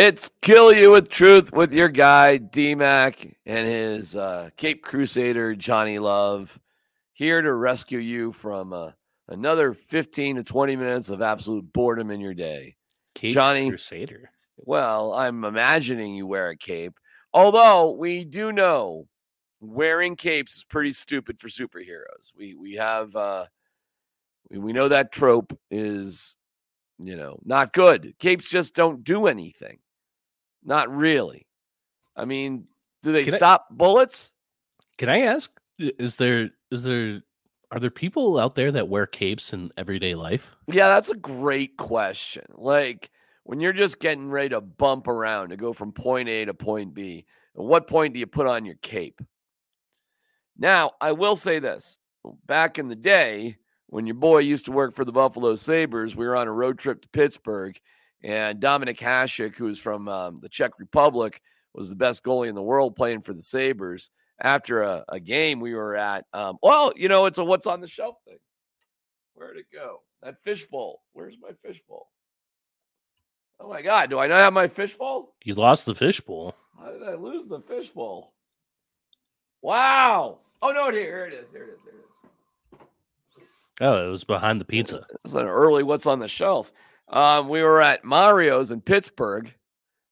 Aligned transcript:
It's 0.00 0.30
Kill 0.42 0.72
You 0.72 0.92
with 0.92 1.08
Truth 1.08 1.52
with 1.52 1.72
your 1.72 1.88
guy, 1.88 2.38
DMAC, 2.38 3.34
and 3.46 3.66
his 3.66 4.14
uh, 4.14 4.48
Cape 4.56 4.80
Crusader, 4.80 5.56
Johnny 5.56 5.98
Love, 5.98 6.56
here 7.14 7.42
to 7.42 7.52
rescue 7.52 7.98
you 7.98 8.30
from 8.30 8.72
uh, 8.72 8.92
another 9.26 9.74
15 9.74 10.36
to 10.36 10.44
20 10.44 10.76
minutes 10.76 11.08
of 11.08 11.20
absolute 11.20 11.72
boredom 11.72 12.12
in 12.12 12.20
your 12.20 12.32
day. 12.32 12.76
Cape 13.16 13.34
Johnny- 13.34 13.70
Crusader. 13.70 14.30
Well, 14.58 15.14
I'm 15.14 15.42
imagining 15.42 16.14
you 16.14 16.28
wear 16.28 16.50
a 16.50 16.56
cape, 16.56 16.96
although 17.34 17.90
we 17.90 18.24
do 18.24 18.52
know 18.52 19.08
wearing 19.60 20.14
capes 20.14 20.58
is 20.58 20.62
pretty 20.64 20.92
stupid 20.92 21.40
for 21.40 21.48
superheroes. 21.48 22.30
We 22.36 22.54
we 22.54 22.74
have 22.74 23.16
uh, 23.16 23.46
we, 24.48 24.58
we 24.58 24.72
know 24.72 24.86
that 24.90 25.10
trope 25.10 25.58
is 25.72 26.36
you 27.00 27.16
know 27.16 27.40
not 27.44 27.72
good. 27.72 28.14
Capes 28.20 28.48
just 28.48 28.76
don't 28.76 29.02
do 29.02 29.26
anything. 29.26 29.80
Not 30.68 30.94
really. 30.94 31.46
I 32.14 32.26
mean, 32.26 32.66
do 33.02 33.10
they 33.10 33.24
Can 33.24 33.32
I- 33.32 33.36
stop 33.38 33.68
bullets? 33.70 34.32
Can 34.98 35.08
I 35.08 35.20
ask? 35.22 35.50
Is 35.78 36.16
there 36.16 36.50
is 36.70 36.84
there 36.84 37.22
are 37.70 37.80
there 37.80 37.90
people 37.90 38.38
out 38.38 38.54
there 38.54 38.70
that 38.72 38.88
wear 38.88 39.06
capes 39.06 39.54
in 39.54 39.70
everyday 39.78 40.14
life? 40.14 40.54
Yeah, 40.66 40.88
that's 40.88 41.08
a 41.08 41.16
great 41.16 41.78
question. 41.78 42.44
Like 42.50 43.10
when 43.44 43.60
you're 43.60 43.72
just 43.72 43.98
getting 43.98 44.28
ready 44.28 44.50
to 44.50 44.60
bump 44.60 45.08
around 45.08 45.48
to 45.50 45.56
go 45.56 45.72
from 45.72 45.92
point 45.92 46.28
A 46.28 46.44
to 46.44 46.52
point 46.52 46.92
B, 46.92 47.24
at 47.56 47.64
what 47.64 47.86
point 47.86 48.12
do 48.12 48.20
you 48.20 48.26
put 48.26 48.46
on 48.46 48.66
your 48.66 48.74
cape? 48.82 49.22
Now, 50.58 50.92
I 51.00 51.12
will 51.12 51.36
say 51.36 51.60
this. 51.60 51.96
Back 52.46 52.78
in 52.78 52.88
the 52.88 52.96
day, 52.96 53.56
when 53.86 54.06
your 54.06 54.16
boy 54.16 54.40
used 54.40 54.66
to 54.66 54.72
work 54.72 54.94
for 54.94 55.06
the 55.06 55.12
Buffalo 55.12 55.54
Sabres, 55.54 56.14
we 56.14 56.26
were 56.26 56.36
on 56.36 56.48
a 56.48 56.52
road 56.52 56.78
trip 56.78 57.00
to 57.02 57.08
Pittsburgh, 57.08 57.80
and 58.22 58.60
Dominik 58.60 58.98
Hasek, 58.98 59.56
who's 59.56 59.78
from 59.78 60.08
um, 60.08 60.40
the 60.40 60.48
Czech 60.48 60.72
Republic, 60.78 61.40
was 61.74 61.88
the 61.88 61.96
best 61.96 62.24
goalie 62.24 62.48
in 62.48 62.54
the 62.54 62.62
world 62.62 62.96
playing 62.96 63.22
for 63.22 63.32
the 63.32 63.42
Sabres. 63.42 64.10
After 64.40 64.82
a, 64.82 65.04
a 65.08 65.18
game 65.18 65.58
we 65.58 65.74
were 65.74 65.96
at, 65.96 66.24
um, 66.32 66.58
well, 66.62 66.92
you 66.94 67.08
know, 67.08 67.26
it's 67.26 67.38
a 67.38 67.44
what's 67.44 67.66
on 67.66 67.80
the 67.80 67.88
shelf 67.88 68.16
thing. 68.24 68.38
Where'd 69.34 69.56
it 69.56 69.66
go? 69.72 70.02
That 70.22 70.36
fishbowl. 70.44 71.00
Where's 71.12 71.34
my 71.40 71.50
fishbowl? 71.64 72.08
Oh 73.60 73.68
my 73.68 73.82
God, 73.82 74.10
do 74.10 74.18
I 74.18 74.28
not 74.28 74.38
have 74.38 74.52
my 74.52 74.68
fishbowl? 74.68 75.34
You 75.44 75.54
lost 75.54 75.86
the 75.86 75.94
fishbowl. 75.94 76.54
How 76.78 76.92
did 76.92 77.02
I 77.02 77.14
lose 77.14 77.48
the 77.48 77.60
fishbowl? 77.60 78.32
Wow. 79.62 80.38
Oh 80.62 80.70
no, 80.70 80.90
here, 80.90 81.02
here 81.02 81.26
it 81.26 81.34
is. 81.34 81.50
Here 81.50 81.64
it 81.64 81.74
is. 81.74 81.82
Here 81.82 81.94
it 81.94 82.78
is. 82.78 82.86
Oh, 83.80 83.98
it 83.98 84.10
was 84.10 84.24
behind 84.24 84.60
the 84.60 84.64
pizza. 84.64 85.04
It's 85.24 85.34
an 85.34 85.46
early 85.46 85.82
what's 85.82 86.06
on 86.06 86.20
the 86.20 86.28
shelf. 86.28 86.72
Um, 87.10 87.48
we 87.48 87.62
were 87.62 87.80
at 87.80 88.04
Mario's 88.04 88.70
in 88.70 88.80
Pittsburgh, 88.80 89.52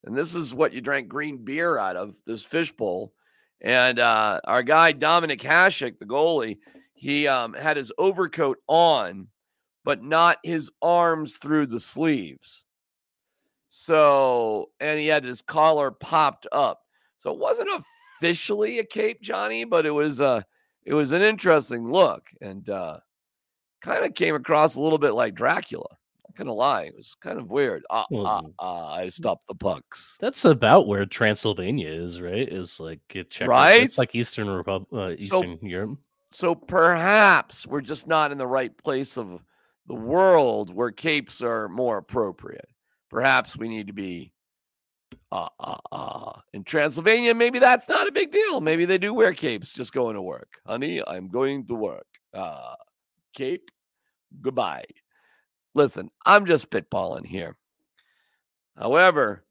and 0.04 0.16
this 0.16 0.34
is 0.34 0.54
what 0.54 0.72
you 0.72 0.80
drank 0.80 1.08
green 1.08 1.44
beer 1.44 1.78
out 1.78 1.96
of 1.96 2.16
this 2.26 2.44
fishbowl. 2.44 3.12
And 3.60 3.98
uh, 3.98 4.40
our 4.44 4.62
guy 4.62 4.92
Dominik 4.92 5.42
Hasek, 5.42 5.98
the 5.98 6.06
goalie, 6.06 6.58
he 6.94 7.26
um, 7.26 7.54
had 7.54 7.76
his 7.76 7.92
overcoat 7.98 8.58
on, 8.66 9.28
but 9.84 10.02
not 10.02 10.38
his 10.42 10.70
arms 10.80 11.36
through 11.36 11.66
the 11.66 11.80
sleeves. 11.80 12.64
So, 13.68 14.70
and 14.80 14.98
he 14.98 15.06
had 15.06 15.24
his 15.24 15.42
collar 15.42 15.90
popped 15.90 16.46
up. 16.50 16.80
So 17.18 17.30
it 17.30 17.38
wasn't 17.38 17.68
officially 18.20 18.78
a 18.78 18.84
cape, 18.84 19.20
Johnny, 19.20 19.64
but 19.64 19.84
it 19.84 19.90
was 19.90 20.20
uh 20.20 20.42
it 20.84 20.94
was 20.94 21.12
an 21.12 21.22
interesting 21.22 21.90
look. 21.90 22.26
And 22.40 22.68
uh 22.70 23.00
kind 23.82 24.04
of 24.04 24.14
came 24.14 24.34
across 24.34 24.76
a 24.76 24.82
little 24.82 24.98
bit 24.98 25.12
like 25.12 25.34
Dracula. 25.34 25.98
Gonna 26.36 26.52
lie, 26.52 26.82
it 26.82 26.94
was 26.96 27.14
kind 27.20 27.38
of 27.38 27.50
weird. 27.50 27.84
Ah, 27.88 28.02
ah, 28.02 28.06
Well, 28.10 28.54
ah, 28.58 28.94
I 28.94 29.08
stopped 29.08 29.46
the 29.48 29.54
pucks. 29.54 30.18
That's 30.20 30.44
about 30.44 30.86
where 30.86 31.06
Transylvania 31.06 31.88
is, 31.88 32.20
right? 32.20 32.46
Is 32.46 32.78
like 32.78 33.00
Czech, 33.30 33.48
Right? 33.48 33.82
It's 33.82 33.96
like 33.98 34.14
Eastern 34.14 34.48
Republic, 34.50 34.88
uh, 34.92 35.24
So- 35.24 35.42
Eastern 35.42 35.58
Europe. 35.62 35.98
So 36.30 36.54
perhaps 36.54 37.66
we're 37.66 37.80
just 37.80 38.06
not 38.06 38.32
in 38.32 38.38
the 38.38 38.46
right 38.46 38.76
place 38.76 39.16
of 39.16 39.40
the 39.86 39.94
world 39.94 40.74
where 40.74 40.90
capes 40.90 41.40
are 41.40 41.68
more 41.68 41.96
appropriate. 41.98 42.68
Perhaps 43.08 43.56
we 43.56 43.68
need 43.68 43.86
to 43.86 43.92
be 43.92 44.32
uh 45.32 45.48
uh 45.60 45.76
uh 45.92 46.32
in 46.52 46.64
Transylvania. 46.64 47.34
Maybe 47.34 47.58
that's 47.58 47.88
not 47.88 48.08
a 48.08 48.12
big 48.12 48.32
deal. 48.32 48.60
Maybe 48.60 48.84
they 48.84 48.98
do 48.98 49.14
wear 49.14 49.32
capes 49.32 49.72
just 49.72 49.92
going 49.92 50.14
to 50.14 50.22
work. 50.22 50.48
Honey, 50.66 51.00
I'm 51.06 51.28
going 51.28 51.64
to 51.68 51.74
work. 51.74 52.06
Uh 52.34 52.74
cape, 53.34 53.70
goodbye. 54.42 54.84
Listen, 55.76 56.10
I'm 56.24 56.46
just 56.46 56.70
spitballing 56.70 57.26
here. 57.26 57.54
However, 58.78 59.44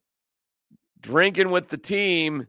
drinking 1.00 1.52
with 1.52 1.68
the 1.68 1.78
team 1.78 2.48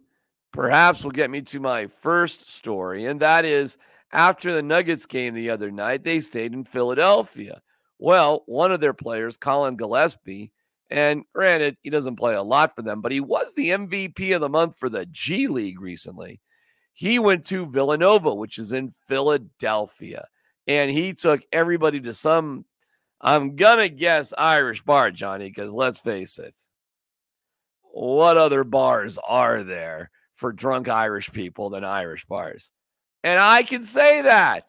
perhaps 0.52 1.04
will 1.04 1.12
get 1.12 1.30
me 1.30 1.42
to 1.42 1.60
my 1.60 1.86
first 1.86 2.50
story, 2.50 3.06
and 3.06 3.20
that 3.20 3.46
is 3.46 3.78
after 4.12 4.52
the 4.52 4.64
Nuggets 4.64 5.06
game 5.06 5.36
the 5.36 5.52
other 5.52 5.70
night, 5.70 6.04
they 6.04 6.20
stayed 6.22 6.54
in 6.54 6.64
Philadelphia. 6.64 7.62
Well, 8.00 8.42
one 8.48 8.72
of 8.72 8.80
their 8.80 8.96
players, 8.96 9.38
Collin 9.38 9.76
Gillespie, 9.76 10.52
and 10.90 11.24
granted, 11.36 11.78
he 11.84 11.92
doesn't 11.92 12.16
play 12.16 12.34
a 12.34 12.42
lot 12.42 12.76
for 12.76 12.82
them, 12.82 13.02
but 13.02 13.12
he 13.12 13.20
was 13.20 13.54
the 13.54 13.70
MVP 13.70 14.34
of 14.34 14.42
the 14.42 14.50
month 14.50 14.80
for 14.80 14.90
the 14.90 15.06
G 15.06 15.48
League 15.48 15.80
recently. 15.80 16.42
He 16.94 17.20
went 17.20 17.46
to 17.48 17.68
Villanova, 17.68 18.34
which 18.34 18.58
is 18.58 18.72
in 18.72 18.90
Philadelphia, 19.08 20.26
and 20.66 20.90
he 20.90 21.14
took 21.14 21.42
everybody 21.52 22.02
to 22.02 22.14
some, 22.14 22.66
I'm 23.20 23.56
going 23.56 23.80
to 23.80 23.90
guess 23.90 24.34
Irish 24.38 24.84
bar, 24.84 25.12
Johnny, 25.12 25.50
because 25.50 25.74
let's 25.74 26.00
face 26.00 26.38
it, 26.40 26.56
what 27.82 28.38
other 28.38 28.64
bars 28.64 29.18
are 29.28 29.64
there 29.64 30.12
for 30.34 30.54
drunk 30.54 30.88
Irish 30.88 31.32
people 31.32 31.70
than 31.70 31.84
Irish 31.84 32.26
bars? 32.26 32.72
And 33.24 33.40
I 33.40 33.64
can 33.64 33.84
say 33.84 34.22
that 34.22 34.68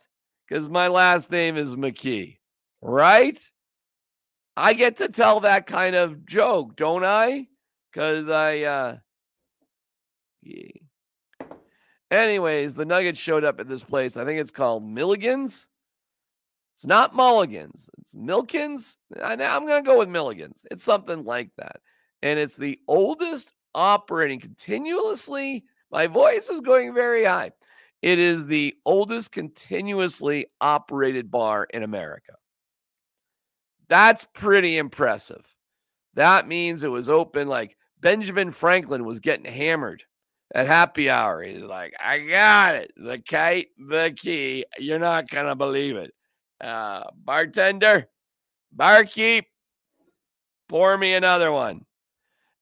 because 0.48 0.68
my 0.68 0.88
last 0.88 1.30
name 1.30 1.56
is 1.56 1.76
McKee, 1.76 2.38
right? 2.80 3.38
I 4.56 4.72
get 4.72 4.96
to 4.96 5.08
tell 5.08 5.40
that 5.40 5.66
kind 5.66 5.94
of 5.94 6.24
joke, 6.24 6.74
don't 6.74 7.04
I? 7.04 7.46
Because 7.92 8.28
I, 8.28 8.60
uh, 8.62 8.96
yeah. 10.42 10.70
Anyways, 12.10 12.74
the 12.74 12.86
Nuggets 12.86 13.20
showed 13.20 13.44
up 13.44 13.60
at 13.60 13.68
this 13.68 13.84
place. 13.84 14.16
I 14.16 14.24
think 14.24 14.40
it's 14.40 14.50
called 14.50 14.82
Milligan's. 14.82 15.66
It's 16.78 16.86
not 16.86 17.12
Mulligan's. 17.12 17.90
It's 17.98 18.14
Milkins. 18.14 18.98
I, 19.20 19.32
I'm 19.32 19.66
going 19.66 19.82
to 19.82 19.90
go 19.90 19.98
with 19.98 20.08
Milligans. 20.08 20.64
It's 20.70 20.84
something 20.84 21.24
like 21.24 21.50
that. 21.56 21.80
And 22.22 22.38
it's 22.38 22.56
the 22.56 22.78
oldest 22.86 23.52
operating 23.74 24.38
continuously. 24.38 25.64
My 25.90 26.06
voice 26.06 26.48
is 26.48 26.60
going 26.60 26.94
very 26.94 27.24
high. 27.24 27.50
It 28.00 28.20
is 28.20 28.46
the 28.46 28.76
oldest 28.84 29.32
continuously 29.32 30.46
operated 30.60 31.32
bar 31.32 31.66
in 31.68 31.82
America. 31.82 32.34
That's 33.88 34.28
pretty 34.32 34.78
impressive. 34.78 35.52
That 36.14 36.46
means 36.46 36.84
it 36.84 36.92
was 36.92 37.10
open 37.10 37.48
like 37.48 37.76
Benjamin 37.98 38.52
Franklin 38.52 39.04
was 39.04 39.18
getting 39.18 39.52
hammered 39.52 40.04
at 40.54 40.68
happy 40.68 41.10
hour. 41.10 41.42
He's 41.42 41.60
like, 41.60 41.94
I 41.98 42.20
got 42.20 42.76
it. 42.76 42.92
The 42.96 43.18
kite, 43.18 43.70
the 43.76 44.14
key. 44.16 44.64
You're 44.78 45.00
not 45.00 45.28
going 45.28 45.46
to 45.46 45.56
believe 45.56 45.96
it. 45.96 46.14
Uh, 46.60 47.04
bartender, 47.24 48.08
barkeep, 48.72 49.46
pour 50.68 50.96
me 50.96 51.14
another 51.14 51.52
one. 51.52 51.84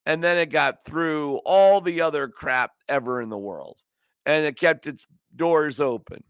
And 0.04 0.22
then 0.22 0.38
it 0.38 0.50
got 0.50 0.84
through 0.84 1.36
all 1.44 1.80
the 1.80 2.02
other 2.02 2.28
crap 2.28 2.72
ever 2.88 3.20
in 3.20 3.28
the 3.28 3.38
world. 3.38 3.82
And 4.24 4.44
it 4.44 4.58
kept 4.58 4.86
its 4.86 5.06
doors 5.34 5.80
open. 5.80 6.22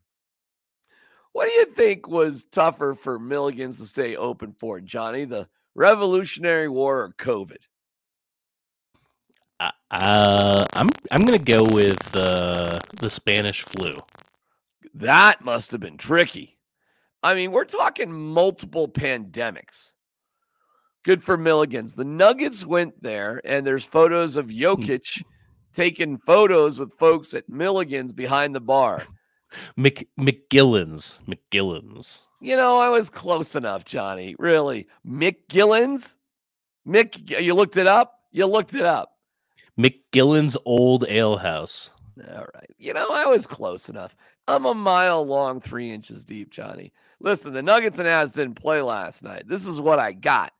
What 1.32 1.46
do 1.46 1.52
you 1.52 1.66
think 1.66 2.08
was 2.08 2.44
tougher 2.44 2.94
for 2.94 3.18
Milligan's 3.18 3.78
to 3.80 3.86
stay 3.86 4.16
open 4.16 4.54
for, 4.58 4.80
Johnny? 4.80 5.26
The 5.26 5.48
Revolutionary 5.74 6.68
War 6.68 7.02
or 7.02 7.12
COVID? 7.18 7.58
Uh, 9.60 9.70
uh, 9.90 10.66
I'm 10.72 10.88
I'm 11.10 11.22
gonna 11.22 11.38
go 11.38 11.62
with 11.64 12.16
uh, 12.16 12.80
the 12.96 13.10
Spanish 13.10 13.62
flu. 13.62 13.94
That 14.94 15.44
must 15.44 15.72
have 15.72 15.80
been 15.80 15.98
tricky. 15.98 16.55
I 17.22 17.34
mean, 17.34 17.52
we're 17.52 17.64
talking 17.64 18.12
multiple 18.12 18.88
pandemics. 18.88 19.92
Good 21.04 21.22
for 21.22 21.38
Milligans. 21.38 21.94
The 21.94 22.04
Nuggets 22.04 22.66
went 22.66 23.00
there, 23.02 23.40
and 23.44 23.66
there's 23.66 23.84
photos 23.84 24.36
of 24.36 24.50
hmm. 24.50 24.56
Jokic 24.56 25.22
taking 25.72 26.18
photos 26.18 26.78
with 26.78 26.92
folks 26.94 27.34
at 27.34 27.48
Milligan's 27.48 28.12
behind 28.12 28.54
the 28.54 28.60
bar. 28.60 29.02
Mc, 29.76 30.08
McGillin's. 30.18 31.20
McGillin's. 31.28 32.22
You 32.40 32.56
know, 32.56 32.78
I 32.78 32.88
was 32.88 33.08
close 33.08 33.54
enough, 33.54 33.84
Johnny. 33.84 34.34
Really. 34.38 34.88
Mick 35.06 35.36
Gillens? 35.48 36.16
Mick, 36.86 37.40
you 37.40 37.54
looked 37.54 37.76
it 37.76 37.86
up? 37.86 38.20
You 38.30 38.46
looked 38.46 38.74
it 38.74 38.84
up. 38.84 39.12
McGillin's 39.78 40.56
old 40.64 41.04
ale 41.08 41.36
house. 41.36 41.90
All 42.30 42.46
right. 42.54 42.70
You 42.78 42.94
know, 42.94 43.10
I 43.10 43.26
was 43.26 43.46
close 43.46 43.88
enough. 43.88 44.16
I'm 44.48 44.64
a 44.64 44.74
mile 44.74 45.26
long, 45.26 45.60
three 45.60 45.90
inches 45.90 46.24
deep, 46.24 46.50
Johnny. 46.50 46.92
Listen, 47.20 47.52
the 47.52 47.62
Nuggets 47.62 47.98
and 47.98 48.08
Avs 48.08 48.34
didn't 48.34 48.54
play 48.54 48.80
last 48.82 49.22
night. 49.22 49.44
This 49.48 49.66
is 49.66 49.80
what 49.80 49.98
I 49.98 50.12
got. 50.12 50.52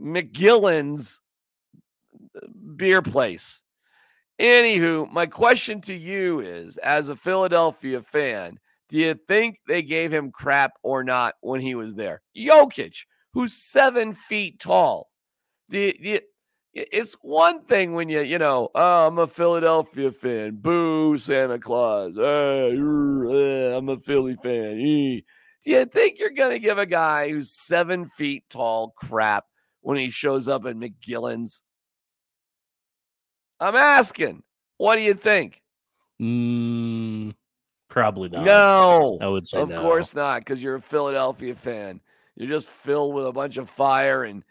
McGillin's 0.00 1.20
uh, 2.36 2.46
beer 2.76 3.02
place. 3.02 3.62
Anywho, 4.40 5.10
my 5.12 5.26
question 5.26 5.80
to 5.82 5.94
you 5.94 6.40
is 6.40 6.78
as 6.78 7.08
a 7.08 7.16
Philadelphia 7.16 8.02
fan, 8.02 8.58
do 8.88 8.98
you 8.98 9.14
think 9.28 9.60
they 9.68 9.82
gave 9.82 10.12
him 10.12 10.32
crap 10.32 10.72
or 10.82 11.04
not 11.04 11.34
when 11.40 11.60
he 11.60 11.74
was 11.74 11.94
there? 11.94 12.22
Jokic, 12.36 13.04
who's 13.32 13.54
seven 13.54 14.14
feet 14.14 14.58
tall. 14.58 15.10
Do 15.70 15.78
you, 15.78 15.92
do 15.92 16.08
you, 16.08 16.20
it's 16.74 17.14
one 17.20 17.62
thing 17.64 17.92
when 17.92 18.08
you, 18.08 18.20
you 18.22 18.38
know, 18.38 18.70
oh, 18.74 19.06
I'm 19.06 19.18
a 19.18 19.26
Philadelphia 19.26 20.10
fan. 20.10 20.56
Boo, 20.56 21.18
Santa 21.18 21.58
Claus. 21.58 22.14
Hey, 22.16 22.76
uh, 22.76 23.76
I'm 23.76 23.88
a 23.88 23.98
Philly 23.98 24.36
fan. 24.42 24.78
Do 25.64 25.70
you 25.70 25.84
think 25.84 26.18
you're 26.18 26.30
going 26.30 26.52
to 26.52 26.58
give 26.58 26.78
a 26.78 26.86
guy 26.86 27.28
who's 27.28 27.52
seven 27.52 28.06
feet 28.06 28.44
tall 28.48 28.94
crap 28.96 29.44
when 29.80 29.98
he 29.98 30.10
shows 30.10 30.48
up 30.48 30.64
at 30.66 30.76
McGillin's? 30.76 31.62
I'm 33.60 33.76
asking. 33.76 34.42
What 34.78 34.96
do 34.96 35.02
you 35.02 35.14
think? 35.14 35.62
Mm, 36.20 37.34
probably 37.88 38.28
not. 38.30 38.44
No, 38.44 39.18
I 39.20 39.28
would 39.28 39.46
say 39.46 39.60
of 39.60 39.68
no. 39.68 39.80
course 39.80 40.14
not, 40.14 40.40
because 40.40 40.62
you're 40.62 40.76
a 40.76 40.80
Philadelphia 40.80 41.54
fan. 41.54 42.00
You're 42.34 42.48
just 42.48 42.70
filled 42.70 43.14
with 43.14 43.26
a 43.26 43.32
bunch 43.32 43.58
of 43.58 43.68
fire 43.68 44.24
and 44.24 44.42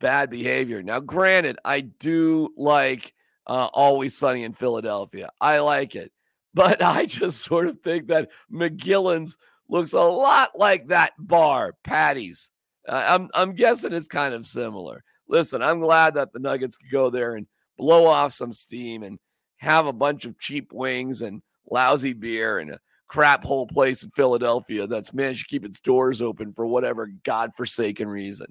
bad 0.00 0.30
behavior. 0.30 0.82
Now, 0.82 1.00
granted, 1.00 1.58
I 1.64 1.80
do 1.80 2.52
like 2.56 3.14
uh, 3.46 3.68
Always 3.72 4.16
Sunny 4.16 4.44
in 4.44 4.52
Philadelphia. 4.52 5.30
I 5.40 5.58
like 5.60 5.94
it, 5.94 6.12
but 6.54 6.82
I 6.82 7.06
just 7.06 7.42
sort 7.42 7.68
of 7.68 7.80
think 7.80 8.08
that 8.08 8.30
McGillin's 8.52 9.36
looks 9.68 9.92
a 9.92 10.00
lot 10.00 10.58
like 10.58 10.88
that 10.88 11.12
bar, 11.18 11.74
Patty's. 11.84 12.50
Uh, 12.88 13.04
I'm 13.06 13.28
I'm 13.34 13.52
guessing 13.52 13.92
it's 13.92 14.06
kind 14.06 14.34
of 14.34 14.46
similar. 14.46 15.04
Listen, 15.28 15.62
I'm 15.62 15.80
glad 15.80 16.14
that 16.14 16.32
the 16.32 16.38
Nuggets 16.38 16.76
could 16.76 16.90
go 16.90 17.10
there 17.10 17.34
and 17.34 17.46
blow 17.76 18.06
off 18.06 18.32
some 18.32 18.52
steam 18.52 19.02
and 19.02 19.18
have 19.58 19.86
a 19.86 19.92
bunch 19.92 20.24
of 20.24 20.38
cheap 20.38 20.72
wings 20.72 21.22
and 21.22 21.42
lousy 21.70 22.14
beer 22.14 22.58
and 22.58 22.70
a 22.70 22.80
crap 23.08 23.44
hole 23.44 23.66
place 23.66 24.02
in 24.02 24.10
Philadelphia 24.10 24.86
that's 24.86 25.14
managed 25.14 25.48
to 25.48 25.52
keep 25.52 25.64
its 25.64 25.80
doors 25.80 26.22
open 26.22 26.52
for 26.52 26.66
whatever 26.66 27.10
godforsaken 27.24 28.08
reason. 28.08 28.46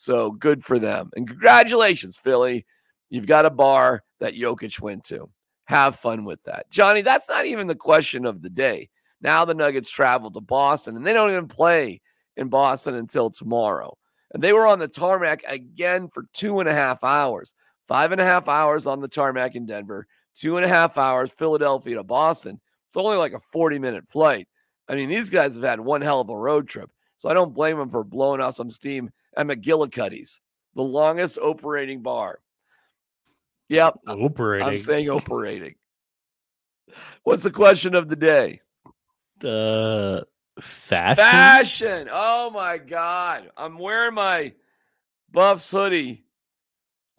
So 0.00 0.30
good 0.30 0.64
for 0.64 0.78
them. 0.78 1.10
And 1.14 1.28
congratulations, 1.28 2.16
Philly. 2.16 2.64
You've 3.10 3.26
got 3.26 3.44
a 3.44 3.50
bar 3.50 4.02
that 4.20 4.34
Jokic 4.34 4.80
went 4.80 5.04
to. 5.04 5.28
Have 5.64 5.94
fun 5.94 6.24
with 6.24 6.42
that. 6.44 6.70
Johnny, 6.70 7.02
that's 7.02 7.28
not 7.28 7.44
even 7.44 7.66
the 7.66 7.74
question 7.74 8.24
of 8.24 8.40
the 8.40 8.48
day. 8.48 8.88
Now 9.20 9.44
the 9.44 9.52
Nuggets 9.52 9.90
travel 9.90 10.30
to 10.30 10.40
Boston 10.40 10.96
and 10.96 11.06
they 11.06 11.12
don't 11.12 11.30
even 11.30 11.48
play 11.48 12.00
in 12.38 12.48
Boston 12.48 12.94
until 12.94 13.28
tomorrow. 13.28 13.94
And 14.32 14.42
they 14.42 14.54
were 14.54 14.66
on 14.66 14.78
the 14.78 14.88
tarmac 14.88 15.42
again 15.46 16.08
for 16.08 16.24
two 16.32 16.60
and 16.60 16.68
a 16.68 16.72
half 16.72 17.04
hours. 17.04 17.52
Five 17.86 18.12
and 18.12 18.22
a 18.22 18.24
half 18.24 18.48
hours 18.48 18.86
on 18.86 19.02
the 19.02 19.08
tarmac 19.08 19.54
in 19.54 19.66
Denver, 19.66 20.06
two 20.34 20.56
and 20.56 20.64
a 20.64 20.68
half 20.68 20.96
hours 20.96 21.30
Philadelphia 21.30 21.96
to 21.96 22.04
Boston. 22.04 22.58
It's 22.88 22.96
only 22.96 23.18
like 23.18 23.34
a 23.34 23.38
40 23.38 23.78
minute 23.78 24.08
flight. 24.08 24.48
I 24.88 24.94
mean, 24.94 25.10
these 25.10 25.28
guys 25.28 25.56
have 25.56 25.64
had 25.64 25.78
one 25.78 26.00
hell 26.00 26.22
of 26.22 26.30
a 26.30 26.36
road 26.36 26.68
trip. 26.68 26.90
So 27.18 27.28
I 27.28 27.34
don't 27.34 27.52
blame 27.52 27.76
them 27.76 27.90
for 27.90 28.02
blowing 28.02 28.40
out 28.40 28.54
some 28.54 28.70
steam 28.70 29.10
at 29.36 29.46
McGillicuddy's, 29.46 30.40
the 30.74 30.82
longest 30.82 31.38
operating 31.38 32.02
bar. 32.02 32.40
Yep. 33.68 34.00
Operating. 34.08 34.66
I'm 34.66 34.78
saying 34.78 35.08
operating. 35.08 35.76
What's 37.22 37.44
the 37.44 37.50
question 37.50 37.94
of 37.94 38.08
the 38.08 38.16
day? 38.16 38.60
uh, 39.44 40.20
fashion. 40.60 41.24
Fashion. 41.24 42.08
Oh 42.10 42.50
my 42.50 42.78
God. 42.78 43.50
I'm 43.56 43.78
wearing 43.78 44.14
my 44.14 44.52
Buffs 45.30 45.70
hoodie 45.70 46.24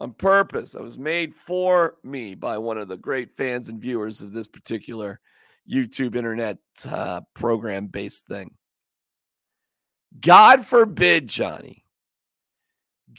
on 0.00 0.12
purpose. 0.12 0.74
It 0.74 0.82
was 0.82 0.98
made 0.98 1.34
for 1.34 1.96
me 2.04 2.34
by 2.34 2.58
one 2.58 2.78
of 2.78 2.88
the 2.88 2.96
great 2.96 3.32
fans 3.32 3.68
and 3.68 3.80
viewers 3.80 4.22
of 4.22 4.32
this 4.32 4.46
particular 4.46 5.20
YouTube 5.70 6.16
internet 6.16 6.58
uh, 6.88 7.22
program 7.34 7.86
based 7.86 8.26
thing. 8.26 8.52
God 10.20 10.66
forbid, 10.66 11.26
Johnny, 11.26 11.81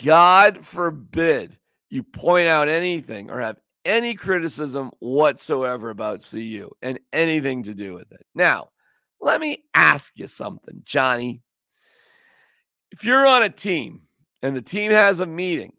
God 0.01 0.65
forbid 0.65 1.57
you 1.89 2.03
point 2.03 2.47
out 2.47 2.69
anything 2.69 3.29
or 3.29 3.39
have 3.39 3.57
any 3.85 4.15
criticism 4.15 4.91
whatsoever 4.99 5.89
about 5.89 6.27
CU 6.29 6.69
and 6.81 6.99
anything 7.11 7.63
to 7.63 7.73
do 7.73 7.93
with 7.93 8.11
it. 8.11 8.25
Now, 8.33 8.69
let 9.19 9.39
me 9.39 9.63
ask 9.73 10.13
you 10.17 10.27
something, 10.27 10.81
Johnny. 10.85 11.41
If 12.91 13.03
you're 13.03 13.25
on 13.25 13.43
a 13.43 13.49
team 13.49 14.03
and 14.41 14.55
the 14.55 14.61
team 14.61 14.91
has 14.91 15.19
a 15.19 15.25
meeting 15.25 15.73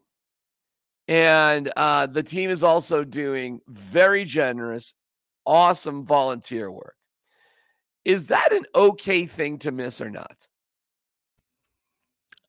and 1.09 1.71
uh, 1.77 2.07
the 2.07 2.23
team 2.23 2.51
is 2.51 2.65
also 2.65 3.05
doing 3.05 3.61
very 3.69 4.25
generous, 4.25 4.95
awesome 5.47 6.05
volunteer 6.05 6.71
work, 6.71 6.97
is 8.05 8.29
that 8.29 8.53
an 8.53 8.65
okay 8.75 9.27
thing 9.27 9.59
to 9.59 9.73
miss 9.73 10.01
or 10.01 10.11
not? 10.11 10.49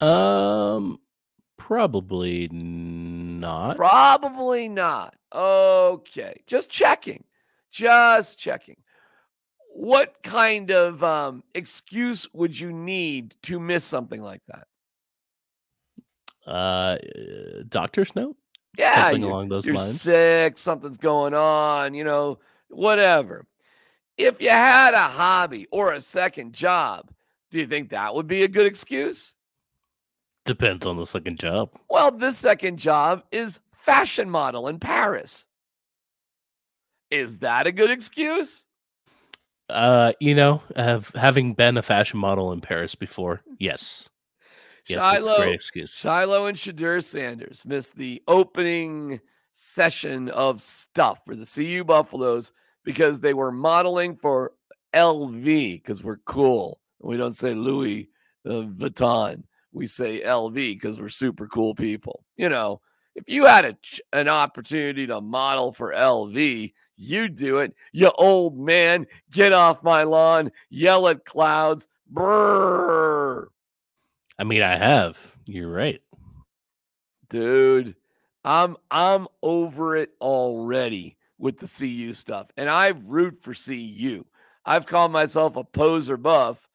Um, 0.01 1.00
probably 1.57 2.48
not. 2.52 3.78
Probably 3.78 4.69
not. 4.69 5.16
Okay. 5.34 6.42
Just 6.48 6.69
checking. 6.69 7.24
Just 7.72 8.40
checking. 8.40 8.78
What 9.74 10.16
kind 10.24 10.72
of 10.72 11.04
um, 11.04 11.44
excuse 11.54 12.28
would 12.34 12.57
you 12.57 12.72
need 12.72 13.36
to 13.44 13.60
miss 13.60 13.84
something 13.84 14.22
like 14.22 14.42
that? 14.48 14.68
Uh, 16.50 16.98
doctor's 17.68 18.16
note. 18.16 18.38
Yeah, 18.78 19.04
Something 19.06 19.22
you're, 19.22 19.31
along 19.31 19.50
those 19.50 19.66
you're 19.66 19.75
lines. 19.75 20.02
sick, 20.02 20.57
something's 20.57 20.98
going 20.98 21.34
on, 21.34 21.94
you 21.94 22.04
know, 22.04 22.40
whatever. 22.69 23.46
If 24.18 24.42
you 24.42 24.50
had 24.50 24.94
a 24.94 25.07
hobby 25.07 25.68
or 25.72 25.94
a 25.94 26.02
second 26.02 26.54
job, 26.54 27.10
do 27.52 27.60
you 27.60 27.68
think 27.68 27.90
that 27.90 28.13
would 28.13 28.28
be 28.28 28.44
a 28.44 28.48
good 28.48 28.66
excuse? 28.66 29.36
Depends 30.45 30.86
on 30.86 30.97
the 30.97 31.06
second 31.06 31.39
job. 31.39 31.71
Well, 31.89 32.12
this 32.12 32.38
second 32.38 32.77
job 32.77 33.24
is 33.31 33.59
fashion 33.71 34.30
model 34.30 34.68
in 34.68 34.80
Paris. 34.80 35.47
Is 37.09 37.39
that 37.39 37.68
a 37.68 37.71
good 37.71 37.89
excuse? 37.89 38.65
Uh, 39.69 40.13
you 40.19 40.36
know, 40.36 40.62
have 40.75 41.09
having 41.15 41.53
been 41.53 41.77
a 41.77 41.81
fashion 41.81 42.19
model 42.19 42.51
in 42.51 42.62
Paris 42.62 42.94
before, 42.94 43.42
yes, 43.57 44.07
yes, 44.88 45.03
Shilo, 45.03 45.38
great 45.38 45.56
excuse. 45.56 45.92
Shilo 45.92 46.47
and 46.47 46.57
Shedeur 46.57 47.03
Sanders 47.03 47.65
missed 47.65 47.95
the 47.95 48.21
opening 48.27 49.19
session 49.53 50.30
of 50.30 50.62
stuff 50.62 51.21
for 51.25 51.36
the 51.36 51.51
CU 51.51 51.83
Buffaloes 51.83 52.52
because 52.83 53.19
they 53.19 53.33
were 53.33 53.52
modeling 53.52 54.16
for 54.16 54.52
LV 54.94 55.44
because 55.81 56.04
we're 56.04 56.18
cool. 56.25 56.80
We 56.99 57.18
don't 57.18 57.31
say 57.31 57.56
Louis 57.56 58.09
uh, 58.45 58.69
Vuitton. 58.69 59.44
We 59.75 59.87
say 59.87 60.21
LV 60.21 60.53
because 60.55 60.99
we're 60.99 61.09
super 61.09 61.47
cool 61.47 61.75
people. 61.75 62.23
You 62.37 62.49
know, 62.49 62.81
if 63.13 63.25
you 63.27 63.45
had 63.45 63.65
a, 63.65 63.77
an 64.13 64.27
opportunity 64.27 65.05
to 65.07 65.21
model 65.21 65.71
for 65.73 65.94
LV, 65.94 66.73
you 66.97 67.27
do 67.27 67.57
it. 67.57 67.75
You 67.91 68.09
old 68.17 68.57
man, 68.57 69.05
get 69.31 69.53
off 69.53 69.83
my 69.83 70.03
lawn, 70.03 70.51
yell 70.69 71.07
at 71.09 71.25
clouds. 71.25 71.87
Brrr. 72.11 73.47
I 74.39 74.44
mean, 74.45 74.61
I 74.61 74.77
have. 74.77 75.35
You're 75.45 75.71
right. 75.71 76.01
dude 77.29 77.95
i'm 78.44 78.77
i'm 78.91 79.27
over 79.41 79.95
it 79.97 80.11
already 80.21 81.17
with 81.37 81.57
the 81.59 81.67
cu 81.67 82.13
stuff 82.13 82.49
and 82.57 82.69
i 82.69 82.89
root 83.05 83.41
for 83.41 83.53
cu 83.53 84.23
i've 84.65 84.85
called 84.85 85.11
myself 85.11 85.55
a 85.55 85.63
poser 85.63 86.17
buff 86.17 86.67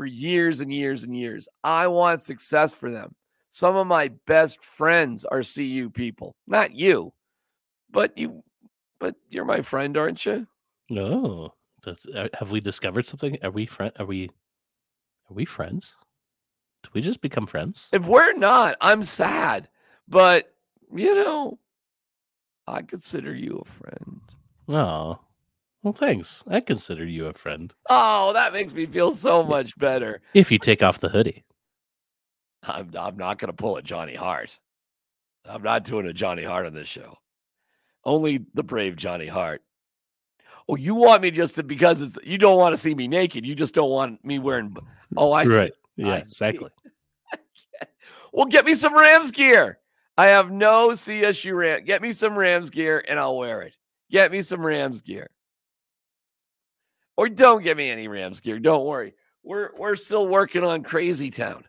for 0.00 0.06
years 0.06 0.60
and 0.60 0.72
years 0.72 1.02
and 1.04 1.14
years 1.14 1.46
i 1.62 1.86
want 1.86 2.22
success 2.22 2.72
for 2.72 2.90
them 2.90 3.14
some 3.50 3.76
of 3.76 3.86
my 3.86 4.08
best 4.26 4.64
friends 4.64 5.26
are 5.26 5.42
cu 5.42 5.90
people 5.90 6.34
not 6.46 6.72
you 6.72 7.12
but 7.90 8.16
you 8.16 8.42
but 8.98 9.14
you're 9.28 9.44
my 9.44 9.60
friend 9.60 9.98
aren't 9.98 10.24
you 10.24 10.46
Oh, 10.96 11.52
uh, 11.86 12.28
have 12.38 12.50
we 12.50 12.60
discovered 12.60 13.04
something? 13.06 13.36
Are 13.42 13.50
we 13.50 13.64
friend? 13.66 13.92
Are 13.98 14.06
we? 14.06 14.28
Are 15.30 15.34
we 15.34 15.44
friends? 15.44 15.96
Did 16.82 16.94
we 16.94 17.00
just 17.02 17.20
become 17.20 17.46
friends? 17.46 17.90
if 17.92 18.06
we're 18.06 18.32
not 18.32 18.76
i'm 18.80 19.04
sad 19.04 19.68
but 20.08 20.54
you 20.94 21.14
know 21.14 21.58
i 22.66 22.80
consider 22.80 23.34
you 23.34 23.60
a 23.62 23.68
friend 23.68 24.20
Oh, 24.66 25.18
well, 25.82 25.92
thanks. 25.92 26.42
I 26.48 26.60
consider 26.60 27.04
you 27.04 27.26
a 27.26 27.32
friend. 27.32 27.72
oh 27.88 28.32
that 28.32 28.52
makes 28.52 28.74
me 28.74 28.86
feel 28.86 29.12
so 29.12 29.42
much 29.42 29.76
better 29.78 30.20
If 30.34 30.50
you 30.52 30.58
take 30.58 30.82
off 30.82 30.98
the 31.00 31.08
hoodie. 31.08 31.44
I'm 32.62 32.90
I'm 32.98 33.16
not 33.16 33.38
going 33.38 33.48
to 33.48 33.56
pull 33.56 33.76
a 33.76 33.82
Johnny 33.82 34.14
Hart. 34.14 34.58
I'm 35.48 35.62
not 35.62 35.84
doing 35.84 36.06
a 36.06 36.12
Johnny 36.12 36.44
Hart 36.44 36.66
on 36.66 36.74
this 36.74 36.88
show. 36.88 37.16
Only 38.04 38.44
the 38.54 38.62
brave 38.62 38.96
Johnny 38.96 39.26
Hart. 39.26 39.62
Oh, 40.68 40.76
you 40.76 40.94
want 40.94 41.22
me 41.22 41.30
just 41.30 41.54
to 41.56 41.62
because 41.62 42.00
it's 42.02 42.18
you 42.22 42.36
don't 42.38 42.58
want 42.58 42.72
to 42.74 42.76
see 42.76 42.94
me 42.94 43.08
naked. 43.08 43.46
You 43.46 43.54
just 43.54 43.74
don't 43.74 43.90
want 43.90 44.24
me 44.24 44.38
wearing. 44.38 44.76
Oh, 45.16 45.32
I 45.32 45.44
see. 45.44 45.70
Yeah, 45.96 46.12
I 46.12 46.16
see. 46.18 46.20
exactly. 46.22 46.70
Well, 48.32 48.46
get 48.46 48.64
me 48.64 48.74
some 48.74 48.94
Rams 48.94 49.32
gear. 49.32 49.78
I 50.16 50.26
have 50.26 50.52
no 50.52 50.90
CSU 50.90 51.52
Ram. 51.52 51.82
Get 51.84 52.00
me 52.00 52.12
some 52.12 52.36
Rams 52.36 52.70
gear 52.70 53.02
and 53.08 53.18
I'll 53.18 53.36
wear 53.36 53.62
it. 53.62 53.74
Get 54.08 54.30
me 54.30 54.42
some 54.42 54.64
Rams 54.64 55.00
gear. 55.00 55.30
Or 57.20 57.28
don't 57.28 57.62
get 57.62 57.76
me 57.76 57.90
any 57.90 58.08
Rams 58.08 58.40
gear. 58.40 58.58
Don't 58.58 58.86
worry. 58.86 59.12
We're 59.42 59.76
we're 59.76 59.94
still 59.96 60.26
working 60.26 60.64
on 60.64 60.82
Crazy 60.82 61.28
Town. 61.28 61.64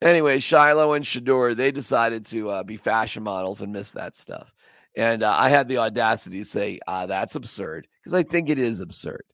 Anyway, 0.00 0.38
Shilo 0.38 0.94
and 0.94 1.04
Shedeur, 1.04 1.56
they 1.56 1.72
decided 1.72 2.24
to 2.26 2.50
uh, 2.50 2.62
be 2.62 2.76
fashion 2.76 3.24
models 3.24 3.60
and 3.60 3.72
miss 3.72 3.90
that 3.90 4.14
stuff. 4.14 4.54
And 4.96 5.24
uh, 5.24 5.34
I 5.36 5.48
had 5.48 5.66
the 5.66 5.78
audacity 5.78 6.38
to 6.38 6.44
say, 6.44 6.78
uh, 6.86 7.06
that's 7.06 7.34
absurd 7.34 7.88
because 8.00 8.14
I 8.14 8.22
think 8.22 8.48
it 8.48 8.60
is 8.60 8.78
absurd. 8.78 9.24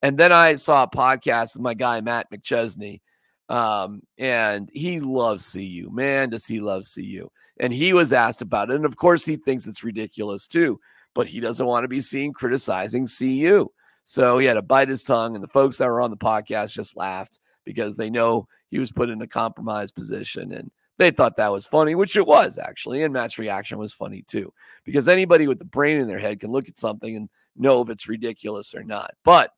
And 0.00 0.16
then 0.16 0.32
I 0.32 0.54
saw 0.54 0.84
a 0.84 0.88
podcast 0.88 1.56
with 1.56 1.62
my 1.62 1.74
guy, 1.74 2.00
Matt 2.00 2.30
McChesney, 2.32 3.02
um, 3.50 4.00
and 4.16 4.70
he 4.72 5.00
loves 5.00 5.52
CU. 5.52 5.90
Man, 5.92 6.30
does 6.30 6.46
he 6.46 6.60
love 6.60 6.86
CU. 6.90 7.28
And 7.58 7.74
he 7.74 7.92
was 7.92 8.14
asked 8.14 8.40
about 8.40 8.70
it. 8.70 8.76
And 8.76 8.86
of 8.86 8.96
course, 8.96 9.26
he 9.26 9.36
thinks 9.36 9.66
it's 9.66 9.84
ridiculous 9.84 10.48
too, 10.48 10.80
but 11.14 11.26
he 11.26 11.40
doesn't 11.40 11.66
want 11.66 11.84
to 11.84 11.88
be 11.88 12.00
seen 12.00 12.32
criticizing 12.32 13.06
CU. 13.06 13.70
So 14.04 14.38
he 14.38 14.46
had 14.46 14.54
to 14.54 14.62
bite 14.62 14.88
his 14.88 15.02
tongue. 15.02 15.34
And 15.34 15.42
the 15.42 15.48
folks 15.48 15.78
that 15.78 15.88
were 15.88 16.00
on 16.00 16.10
the 16.10 16.16
podcast 16.16 16.72
just 16.72 16.96
laughed 16.96 17.40
because 17.64 17.96
they 17.96 18.10
know 18.10 18.48
he 18.70 18.78
was 18.78 18.92
put 18.92 19.10
in 19.10 19.22
a 19.22 19.26
compromised 19.26 19.94
position. 19.94 20.52
And 20.52 20.70
they 20.98 21.10
thought 21.10 21.36
that 21.36 21.52
was 21.52 21.66
funny, 21.66 21.94
which 21.94 22.16
it 22.16 22.26
was 22.26 22.58
actually. 22.58 23.02
And 23.02 23.12
Matt's 23.12 23.38
reaction 23.38 23.78
was 23.78 23.92
funny 23.92 24.22
too, 24.22 24.52
because 24.84 25.08
anybody 25.08 25.46
with 25.46 25.58
the 25.58 25.64
brain 25.64 25.98
in 25.98 26.06
their 26.06 26.18
head 26.18 26.40
can 26.40 26.50
look 26.50 26.68
at 26.68 26.78
something 26.78 27.16
and 27.16 27.28
know 27.56 27.80
if 27.80 27.90
it's 27.90 28.08
ridiculous 28.08 28.74
or 28.74 28.82
not. 28.82 29.12
But 29.24 29.52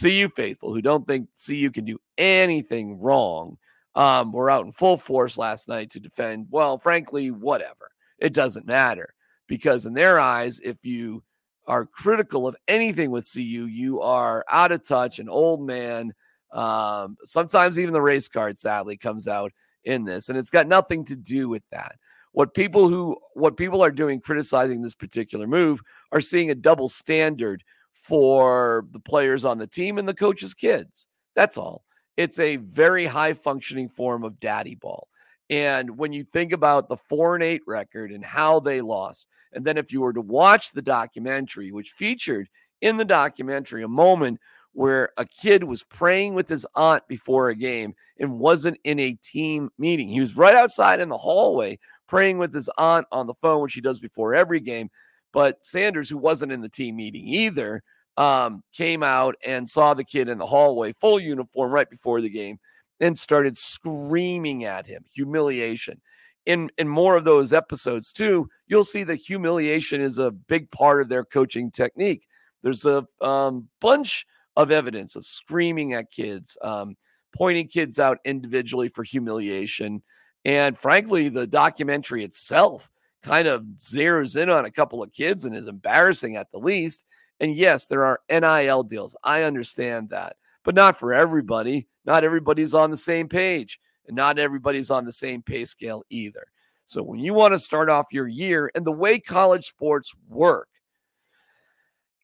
CU 0.00 0.28
faithful 0.34 0.72
who 0.72 0.82
don't 0.82 1.06
think 1.06 1.28
CU 1.44 1.70
can 1.70 1.84
do 1.84 1.98
anything 2.16 2.98
wrong 2.98 3.58
um, 3.94 4.32
were 4.32 4.50
out 4.50 4.64
in 4.64 4.72
full 4.72 4.96
force 4.96 5.36
last 5.36 5.68
night 5.68 5.90
to 5.90 6.00
defend. 6.00 6.46
Well, 6.50 6.78
frankly, 6.78 7.30
whatever. 7.30 7.90
It 8.18 8.32
doesn't 8.32 8.66
matter 8.66 9.14
because 9.52 9.84
in 9.84 9.92
their 9.92 10.18
eyes, 10.18 10.60
if 10.60 10.82
you 10.82 11.22
are 11.66 11.84
critical 11.84 12.48
of 12.48 12.56
anything 12.68 13.10
with 13.10 13.30
CU, 13.30 13.66
you 13.66 14.00
are 14.00 14.46
out 14.50 14.72
of 14.72 14.82
touch, 14.82 15.18
an 15.18 15.28
old 15.28 15.60
man. 15.60 16.14
Um, 16.54 17.18
sometimes 17.24 17.78
even 17.78 17.92
the 17.92 18.00
race 18.00 18.28
card, 18.28 18.56
sadly, 18.56 18.96
comes 18.96 19.28
out 19.28 19.52
in 19.84 20.06
this, 20.06 20.30
and 20.30 20.38
it's 20.38 20.48
got 20.48 20.66
nothing 20.66 21.04
to 21.04 21.16
do 21.16 21.50
with 21.50 21.62
that. 21.70 21.96
What 22.32 22.54
people 22.54 22.88
who 22.88 23.18
what 23.34 23.58
people 23.58 23.84
are 23.84 23.90
doing 23.90 24.22
criticizing 24.22 24.80
this 24.80 24.94
particular 24.94 25.46
move 25.46 25.82
are 26.12 26.22
seeing 26.22 26.50
a 26.50 26.54
double 26.54 26.88
standard 26.88 27.62
for 27.92 28.86
the 28.92 29.00
players 29.00 29.44
on 29.44 29.58
the 29.58 29.66
team 29.66 29.98
and 29.98 30.08
the 30.08 30.14
coaches' 30.14 30.54
kids. 30.54 31.08
That's 31.36 31.58
all. 31.58 31.84
It's 32.16 32.38
a 32.38 32.56
very 32.56 33.04
high 33.04 33.34
functioning 33.34 33.90
form 33.90 34.24
of 34.24 34.40
daddy 34.40 34.76
ball. 34.76 35.08
And 35.52 35.98
when 35.98 36.14
you 36.14 36.24
think 36.24 36.52
about 36.52 36.88
the 36.88 36.96
four 36.96 37.34
and 37.34 37.44
eight 37.44 37.60
record 37.66 38.10
and 38.10 38.24
how 38.24 38.58
they 38.58 38.80
lost, 38.80 39.26
and 39.52 39.62
then 39.66 39.76
if 39.76 39.92
you 39.92 40.00
were 40.00 40.14
to 40.14 40.20
watch 40.22 40.72
the 40.72 40.80
documentary, 40.80 41.72
which 41.72 41.90
featured 41.90 42.48
in 42.80 42.96
the 42.96 43.04
documentary 43.04 43.82
a 43.82 43.88
moment 43.88 44.40
where 44.72 45.10
a 45.18 45.26
kid 45.26 45.62
was 45.62 45.82
praying 45.82 46.32
with 46.32 46.48
his 46.48 46.66
aunt 46.74 47.06
before 47.06 47.50
a 47.50 47.54
game 47.54 47.94
and 48.18 48.38
wasn't 48.38 48.78
in 48.84 48.98
a 48.98 49.12
team 49.22 49.70
meeting. 49.76 50.08
He 50.08 50.20
was 50.20 50.38
right 50.38 50.54
outside 50.54 51.00
in 51.00 51.10
the 51.10 51.18
hallway 51.18 51.78
praying 52.08 52.38
with 52.38 52.54
his 52.54 52.70
aunt 52.78 53.06
on 53.12 53.26
the 53.26 53.34
phone, 53.42 53.60
which 53.60 53.74
he 53.74 53.82
does 53.82 54.00
before 54.00 54.34
every 54.34 54.60
game. 54.60 54.88
But 55.34 55.62
Sanders, 55.62 56.08
who 56.08 56.16
wasn't 56.16 56.52
in 56.52 56.62
the 56.62 56.70
team 56.70 56.96
meeting 56.96 57.28
either, 57.28 57.82
um, 58.16 58.62
came 58.72 59.02
out 59.02 59.34
and 59.44 59.68
saw 59.68 59.92
the 59.92 60.04
kid 60.04 60.30
in 60.30 60.38
the 60.38 60.46
hallway, 60.46 60.94
full 60.94 61.20
uniform, 61.20 61.70
right 61.70 61.90
before 61.90 62.22
the 62.22 62.30
game, 62.30 62.58
and 63.02 63.18
started 63.18 63.58
screaming 63.58 64.64
at 64.64 64.86
him, 64.86 65.04
humiliation. 65.12 66.00
In 66.46 66.70
in 66.78 66.88
more 66.88 67.16
of 67.16 67.24
those 67.24 67.52
episodes 67.52 68.12
too, 68.12 68.48
you'll 68.66 68.84
see 68.84 69.04
that 69.04 69.16
humiliation 69.16 70.00
is 70.00 70.18
a 70.18 70.30
big 70.30 70.70
part 70.70 71.02
of 71.02 71.08
their 71.08 71.24
coaching 71.24 71.70
technique. 71.70 72.26
There's 72.62 72.86
a 72.86 73.06
um, 73.20 73.68
bunch 73.80 74.24
of 74.56 74.70
evidence 74.70 75.16
of 75.16 75.26
screaming 75.26 75.92
at 75.92 76.10
kids, 76.10 76.56
um, 76.62 76.96
pointing 77.36 77.68
kids 77.68 77.98
out 77.98 78.18
individually 78.24 78.88
for 78.88 79.04
humiliation, 79.04 80.02
and 80.44 80.76
frankly, 80.78 81.28
the 81.28 81.46
documentary 81.46 82.24
itself 82.24 82.90
kind 83.22 83.46
of 83.46 83.62
zeroes 83.76 84.40
in 84.40 84.50
on 84.50 84.64
a 84.64 84.70
couple 84.70 85.02
of 85.02 85.12
kids 85.12 85.44
and 85.44 85.54
is 85.54 85.68
embarrassing 85.68 86.36
at 86.36 86.50
the 86.50 86.58
least. 86.58 87.04
And 87.40 87.54
yes, 87.54 87.86
there 87.86 88.04
are 88.04 88.20
NIL 88.28 88.82
deals. 88.82 89.16
I 89.22 89.42
understand 89.42 90.10
that, 90.10 90.36
but 90.64 90.74
not 90.74 90.98
for 90.98 91.12
everybody. 91.12 91.88
Not 92.04 92.24
everybody's 92.24 92.74
on 92.74 92.90
the 92.90 92.96
same 92.96 93.28
page, 93.28 93.78
and 94.06 94.16
not 94.16 94.38
everybody's 94.38 94.90
on 94.90 95.04
the 95.04 95.12
same 95.12 95.42
pay 95.42 95.64
scale 95.64 96.02
either. 96.10 96.46
So 96.86 97.02
when 97.02 97.20
you 97.20 97.32
want 97.34 97.54
to 97.54 97.58
start 97.58 97.88
off 97.88 98.06
your 98.12 98.28
year 98.28 98.70
and 98.74 98.84
the 98.84 98.92
way 98.92 99.18
college 99.18 99.68
sports 99.68 100.12
work 100.28 100.68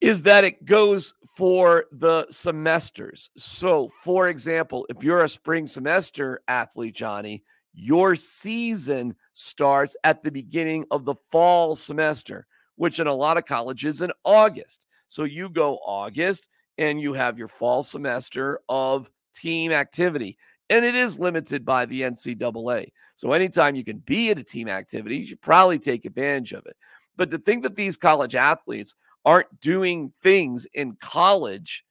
is 0.01 0.23
that 0.23 0.45
it 0.45 0.65
goes 0.65 1.15
for 1.37 1.87
the 1.93 2.27
semesters. 2.31 3.31
So, 3.37 3.89
for 4.03 4.29
example, 4.29 4.87
if 4.89 5.03
you're 5.03 5.25
a 5.25 5.29
spring 5.29 5.67
semester 5.67 6.41
athlete, 6.49 6.95
Johnny, 6.95 7.43
your 7.75 8.17
season 8.17 9.15
starts 9.33 9.97
at 10.05 10.23
the 10.23 10.31
beginning 10.31 10.85
of 10.91 11.05
the 11.05 11.15
fall 11.31 11.75
semester, 11.77 12.47
which 12.77 13.01
in 13.01 13.07
a 13.07 13.15
lot 13.15 13.39
of 13.39 13.45
colleges 13.45 14.03
in 14.03 14.13
August. 14.25 14.87
So 15.09 15.25
you 15.25 15.49
go 15.49 15.79
August 15.85 16.49
and 16.79 17.01
you 17.01 17.13
have 17.13 17.39
your 17.39 17.49
fall 17.49 17.83
semester 17.83 18.61
of 18.69 19.11
team 19.35 19.73
activity. 19.73 20.39
And 20.71 20.85
it 20.85 20.95
is 20.95 21.19
limited 21.19 21.65
by 21.65 21.87
the 21.87 22.03
NCAA. 22.03 22.93
So 23.17 23.33
anytime 23.33 23.75
you 23.75 23.85
can 23.85 23.99
be 23.99 24.31
at 24.31 24.39
a 24.39 24.45
team 24.45 24.69
activity, 24.69 25.19
you 25.19 25.27
should 25.27 25.43
probably 25.43 25.79
take 25.79 26.05
advantage 26.05 26.53
of 26.53 26.65
it. 26.67 26.77
But 27.17 27.31
to 27.31 27.39
think 27.39 27.65
that 27.65 27.75
these 27.75 27.97
college 27.97 28.35
athletes 28.35 28.95
aren't 29.25 29.61
doing 29.61 30.13
things 30.23 30.67
in 30.75 30.97
college 31.01 31.85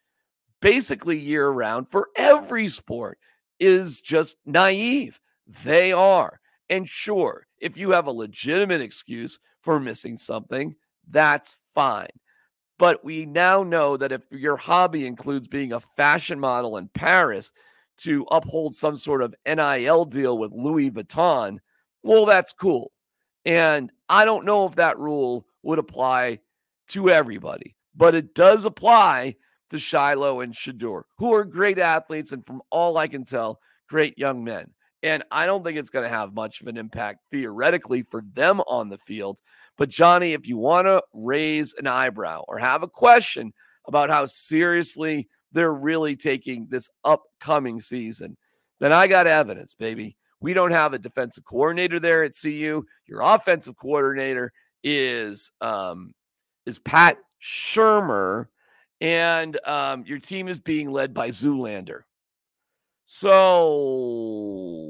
basically 0.61 1.19
year 1.19 1.49
round 1.49 1.89
for 1.89 2.09
every 2.15 2.67
sport 2.67 3.19
is 3.59 4.01
just 4.01 4.37
naive. 4.45 5.19
They 5.63 5.91
are. 5.91 6.39
And 6.69 6.89
sure, 6.89 7.47
if 7.59 7.77
you 7.77 7.91
have 7.91 8.07
a 8.07 8.11
legitimate 8.11 8.81
excuse 8.81 9.39
for 9.61 9.79
missing 9.79 10.17
something, 10.17 10.75
that's 11.09 11.57
fine. 11.73 12.09
But 12.79 13.03
we 13.03 13.25
now 13.25 13.63
know 13.63 13.97
that 13.97 14.11
if 14.11 14.21
your 14.29 14.55
hobby 14.55 15.07
includes 15.07 15.47
being 15.47 15.73
a 15.73 15.79
fashion 15.79 16.39
model 16.39 16.77
in 16.77 16.89
Paris 16.89 17.51
to 17.97 18.25
uphold 18.29 18.75
some 18.75 18.95
sort 18.95 19.23
of 19.23 19.33
NIL 19.45 20.05
deal 20.05 20.37
with 20.37 20.51
Louis 20.51 20.91
Vuitton, 20.91 21.57
well, 22.03 22.25
that's 22.25 22.53
cool. 22.53 22.91
And 23.45 23.91
I 24.09 24.25
don't 24.25 24.45
know 24.45 24.65
if 24.65 24.75
that 24.75 24.99
rule 24.99 25.47
would 25.63 25.79
apply 25.79 26.39
to 26.89 27.09
everybody, 27.09 27.75
but 27.95 28.13
it 28.13 28.35
does 28.35 28.65
apply 28.65 29.35
to 29.69 29.77
Shilo 29.77 30.43
and 30.43 30.53
Shedeur, 30.53 31.03
who 31.17 31.33
are 31.33 31.43
great 31.43 31.79
athletes 31.79 32.31
and, 32.31 32.45
from 32.45 32.61
all 32.69 32.97
I 32.97 33.07
can 33.07 33.25
tell, 33.25 33.59
great 33.89 34.17
young 34.17 34.43
men. 34.43 34.71
And 35.03 35.23
I 35.31 35.45
don't 35.45 35.63
think 35.63 35.77
it's 35.77 35.89
going 35.91 36.05
to 36.05 36.15
have 36.15 36.33
much 36.33 36.61
of 36.61 36.67
an 36.67 36.77
impact 36.77 37.19
theoretically 37.29 38.01
for 38.01 38.23
them 38.33 38.61
on 38.61 38.89
the 38.89 38.97
field. 38.97 39.39
But, 39.77 39.89
Johnny, 39.89 40.33
if 40.33 40.47
you 40.47 40.57
want 40.57 40.87
to 40.87 41.03
raise 41.13 41.75
an 41.75 41.85
eyebrow 41.85 42.43
or 42.47 42.57
have 42.57 42.81
a 42.81 42.87
question 42.87 43.53
about 43.87 44.09
how 44.09 44.25
seriously 44.25 45.27
they're 45.51 45.73
really 45.73 46.15
taking 46.15 46.67
this 46.67 46.89
upcoming 47.03 47.79
season, 47.79 48.37
then 48.79 48.91
I 48.91 49.07
got 49.07 49.27
evidence, 49.27 49.75
baby. 49.75 50.17
We 50.39 50.53
don't 50.53 50.71
have 50.71 50.93
a 50.93 50.99
defensive 50.99 51.45
coordinator 51.45 51.99
there 51.99 52.23
at 52.23 52.33
CU. 52.39 52.83
Your 53.07 53.21
offensive 53.21 53.75
coordinator 53.77 54.51
is 54.83 55.51
um, 55.61 56.13
is 56.65 56.79
Pat 56.79 57.17
Shurmur, 57.41 58.47
and 59.01 59.59
um, 59.65 60.03
your 60.05 60.19
team 60.19 60.47
is 60.47 60.59
being 60.59 60.91
led 60.91 61.13
by 61.13 61.29
Zoolander. 61.29 62.01
So 63.05 64.86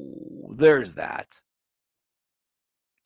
there's 0.58 0.96
that. 0.96 1.42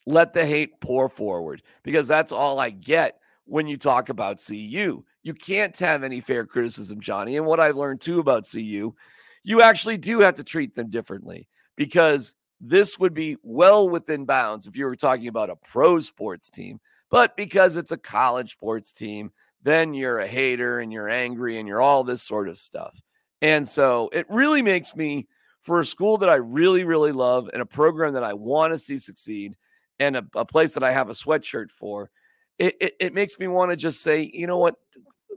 Let 0.06 0.34
the 0.34 0.46
hate 0.46 0.82
pour 0.82 1.10
forward 1.10 1.62
because 1.84 2.08
that's 2.08 2.32
all 2.32 2.60
I 2.60 2.72
get 2.72 3.20
when 3.46 3.68
you 3.68 3.78
talk 3.78 4.10
about 4.10 4.42
CU. 4.46 5.04
You 5.24 5.34
can't 5.34 5.78
have 5.78 6.04
any 6.04 6.22
fair 6.22 6.46
criticism, 6.46 7.00
Johnny. 7.00 7.38
And 7.38 7.46
what 7.46 7.60
I've 7.60 7.78
learned 7.78 8.02
too 8.02 8.20
about 8.20 8.48
CU, 8.52 8.96
you 9.44 9.62
actually 9.62 9.98
do 9.98 10.20
have 10.22 10.36
to 10.36 10.44
treat 10.44 10.74
them 10.74 10.90
differently 10.90 11.48
because 11.76 12.34
this 12.60 12.98
would 13.00 13.14
be 13.14 13.38
well 13.44 13.90
within 13.90 14.26
bounds 14.26 14.68
if 14.68 14.78
you 14.78 14.86
were 14.86 14.96
talking 14.96 15.28
about 15.28 15.50
a 15.50 15.56
pro 15.56 16.00
sports 16.00 16.50
team. 16.50 16.80
But 17.10 17.36
because 17.36 17.76
it's 17.76 17.92
a 17.92 17.98
college 17.98 18.54
sports 18.54 18.94
team, 18.94 19.32
then 19.64 19.94
you're 19.94 20.20
a 20.20 20.28
hater 20.28 20.80
and 20.80 20.92
you're 20.92 21.10
angry 21.10 21.60
and 21.60 21.68
you're 21.68 21.82
all 21.82 22.04
this 22.04 22.24
sort 22.24 22.50
of 22.50 22.58
stuff. 22.58 23.00
And 23.42 23.68
so 23.68 24.10
it 24.14 24.26
really 24.30 24.62
makes 24.62 24.96
me, 24.96 25.28
for 25.62 25.80
a 25.80 25.86
school 25.86 26.18
that 26.18 26.30
I 26.30 26.36
really, 26.36 26.84
really 26.84 27.12
love 27.12 27.50
and 27.54 27.62
a 27.62 27.66
program 27.66 28.14
that 28.14 28.24
I 28.24 28.34
want 28.34 28.74
to 28.74 28.80
see 28.80 28.98
succeed 28.98 29.56
and 30.00 30.18
a, 30.18 30.26
a 30.36 30.46
place 30.46 30.74
that 30.74 30.84
I 30.84 30.92
have 30.92 31.10
a 31.10 31.14
sweatshirt 31.14 31.70
for, 31.70 32.10
it, 32.58 32.76
it, 32.82 32.96
it 33.00 33.14
makes 33.14 33.38
me 33.40 33.48
want 33.48 33.72
to 33.72 33.78
just 33.78 34.02
say, 34.02 34.30
you 34.34 34.48
know 34.48 34.58
what, 34.58 34.76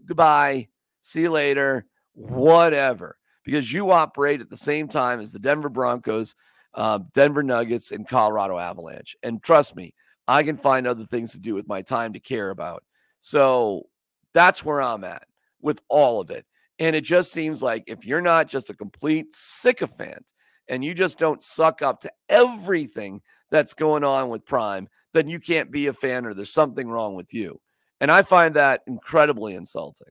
goodbye, 0.06 0.68
see 1.02 1.22
you 1.22 1.30
later, 1.30 1.86
whatever. 2.14 3.18
Because 3.44 3.70
you 3.70 3.90
operate 3.90 4.40
at 4.40 4.48
the 4.48 4.56
same 4.56 4.88
time 4.88 5.20
as 5.20 5.32
the 5.32 5.38
Denver 5.38 5.68
Broncos, 5.68 6.34
um, 6.72 7.08
Denver 7.12 7.42
Nuggets 7.42 7.92
and 7.92 8.08
Colorado 8.08 8.58
Avalanche. 8.58 9.16
And 9.22 9.42
trust 9.42 9.76
me, 9.76 9.92
I 10.26 10.42
can 10.42 10.56
find 10.56 10.86
other 10.86 11.04
things 11.04 11.32
to 11.32 11.40
do 11.40 11.54
with 11.54 11.68
my 11.68 11.82
time 11.82 12.14
to 12.14 12.20
care 12.20 12.48
about. 12.48 12.82
So 13.20 13.86
that's 14.32 14.64
where 14.64 14.80
I'm 14.80 15.04
at 15.04 15.26
with 15.60 15.80
all 15.88 16.20
of 16.20 16.30
it. 16.30 16.46
And 16.78 16.96
it 16.96 17.02
just 17.02 17.32
seems 17.32 17.62
like 17.62 17.84
if 17.86 18.04
you're 18.04 18.20
not 18.20 18.48
just 18.48 18.70
a 18.70 18.74
complete 18.74 19.26
sycophant 19.30 20.32
and 20.68 20.84
you 20.84 20.94
just 20.94 21.18
don't 21.18 21.44
suck 21.44 21.82
up 21.82 22.00
to 22.00 22.12
everything 22.28 23.20
that's 23.50 23.74
going 23.74 24.02
on 24.02 24.28
with 24.28 24.44
Prime, 24.44 24.88
then 25.12 25.28
you 25.28 25.38
can't 25.38 25.70
be 25.70 25.86
a 25.86 25.92
fan 25.92 26.26
or 26.26 26.34
there's 26.34 26.52
something 26.52 26.88
wrong 26.88 27.14
with 27.14 27.32
you. 27.32 27.60
And 28.00 28.10
I 28.10 28.22
find 28.22 28.54
that 28.56 28.82
incredibly 28.86 29.54
insulting. 29.54 30.08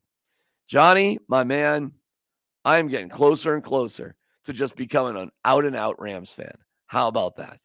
Johnny, 0.67 1.19
my 1.27 1.43
man, 1.43 1.91
I 2.63 2.77
am 2.77 2.87
getting 2.87 3.09
closer 3.09 3.53
and 3.53 3.63
closer 3.63 4.15
to 4.45 4.53
just 4.53 4.75
becoming 4.75 5.21
an 5.21 5.31
out 5.43 5.65
and 5.65 5.75
out 5.75 5.99
Rams 5.99 6.31
fan. 6.31 6.55
How 6.87 7.07
about 7.07 7.35
that? 7.37 7.59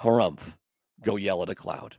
Harumph. 0.00 0.54
Go 1.02 1.16
yell 1.16 1.42
at 1.42 1.48
a 1.48 1.54
cloud. 1.54 1.96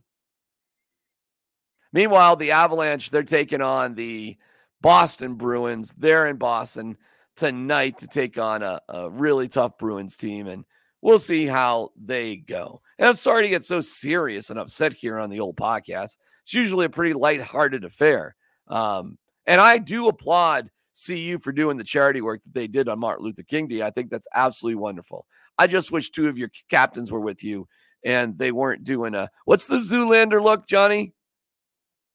Meanwhile, 1.94 2.38
the 2.38 2.52
Avalanche, 2.52 3.10
they're 3.10 3.24
taking 3.24 3.62
on 3.62 3.96
the 3.96 4.38
Boston 4.82 5.36
Bruins. 5.36 5.94
They're 5.98 6.28
in 6.28 6.38
Boston 6.38 6.98
tonight 7.36 8.00
to 8.00 8.08
take 8.08 8.38
on 8.38 8.64
a, 8.64 8.82
a 8.90 9.10
really 9.10 9.48
tough 9.48 9.78
Bruins 9.78 10.18
team. 10.18 10.48
And 10.48 10.66
we'll 11.02 11.20
see 11.20 11.46
how 11.46 11.90
they 12.02 12.38
go. 12.38 12.82
And 12.98 13.08
I'm 13.08 13.16
sorry 13.16 13.44
to 13.44 13.50
get 13.50 13.64
so 13.64 13.80
serious 13.80 14.50
and 14.50 14.60
upset 14.60 14.94
here 14.94 15.20
on 15.20 15.30
the 15.30 15.40
old 15.40 15.58
podcast. 15.58 16.18
It's 16.44 16.54
usually 16.54 16.86
a 16.86 16.90
pretty 16.90 17.14
lighthearted 17.14 17.84
affair. 17.84 18.36
Um, 18.68 19.18
and 19.46 19.60
I 19.60 19.78
do 19.78 20.08
applaud 20.08 20.70
CU 21.06 21.40
for 21.40 21.52
doing 21.52 21.78
the 21.78 21.84
charity 21.84 22.22
work 22.22 22.44
that 22.44 22.54
they 22.54 22.68
did 22.68 22.90
on 22.90 23.00
Martin 23.00 23.26
Luther 23.26 23.44
King 23.44 23.68
Day. 23.68 23.82
I 23.82 23.92
think 23.92 24.10
that's 24.10 24.28
absolutely 24.34 24.76
wonderful. 24.76 25.26
I 25.58 25.68
just 25.68 25.92
wish 25.92 26.12
two 26.12 26.28
of 26.28 26.38
your 26.38 26.52
captains 26.70 27.12
were 27.12 27.20
with 27.20 27.44
you 27.44 27.68
and 28.04 28.38
they 28.38 28.52
weren't 28.52 28.84
doing 28.84 29.14
a 29.14 29.30
what's 29.46 29.68
the 29.68 29.78
Zoolander 29.78 30.42
look, 30.42 30.68
Johnny? 30.68 31.14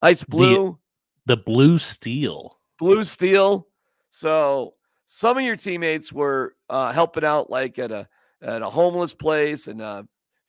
Ice 0.01 0.23
blue. 0.23 0.77
The, 1.25 1.35
the 1.35 1.43
blue 1.43 1.77
steel. 1.77 2.59
Blue 2.79 3.03
steel. 3.03 3.67
So 4.09 4.75
some 5.05 5.37
of 5.37 5.43
your 5.43 5.55
teammates 5.55 6.13
were 6.13 6.55
uh, 6.69 6.91
helping 6.91 7.23
out 7.23 7.49
like 7.49 7.79
at 7.79 7.91
a 7.91 8.07
at 8.41 8.61
a 8.61 8.69
homeless 8.69 9.13
place 9.13 9.67
and 9.67 9.81
uh, 9.81 10.03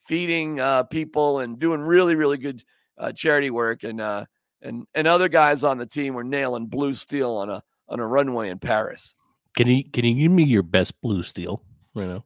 feeding 0.07 0.61
uh, 0.61 0.83
people 0.85 1.41
and 1.41 1.59
doing 1.59 1.81
really 1.81 2.15
really 2.15 2.37
good 2.37 2.63
uh, 2.99 3.13
charity 3.13 3.51
work 3.51 3.85
and 3.85 4.01
uh, 4.01 4.27
and 4.63 4.87
and 4.95 5.07
other 5.07 5.29
guys 5.29 5.65
on 5.65 5.79
the 5.79 5.87
team 5.87 6.15
were 6.15 6.25
nailing 6.25 6.67
blue 6.67 6.93
steel 6.93 7.35
on 7.37 7.49
a 7.49 7.63
on 7.89 8.01
a 8.01 8.07
runway 8.07 8.51
in 8.51 8.59
Paris. 8.59 9.15
Can 9.57 9.69
you 9.69 9.85
can 9.91 10.05
you 10.05 10.15
give 10.23 10.33
me 10.33 10.45
your 10.45 10.63
best 10.63 11.01
blue 11.01 11.23
steel 11.23 11.63
right 11.95 12.09
now? 12.09 12.25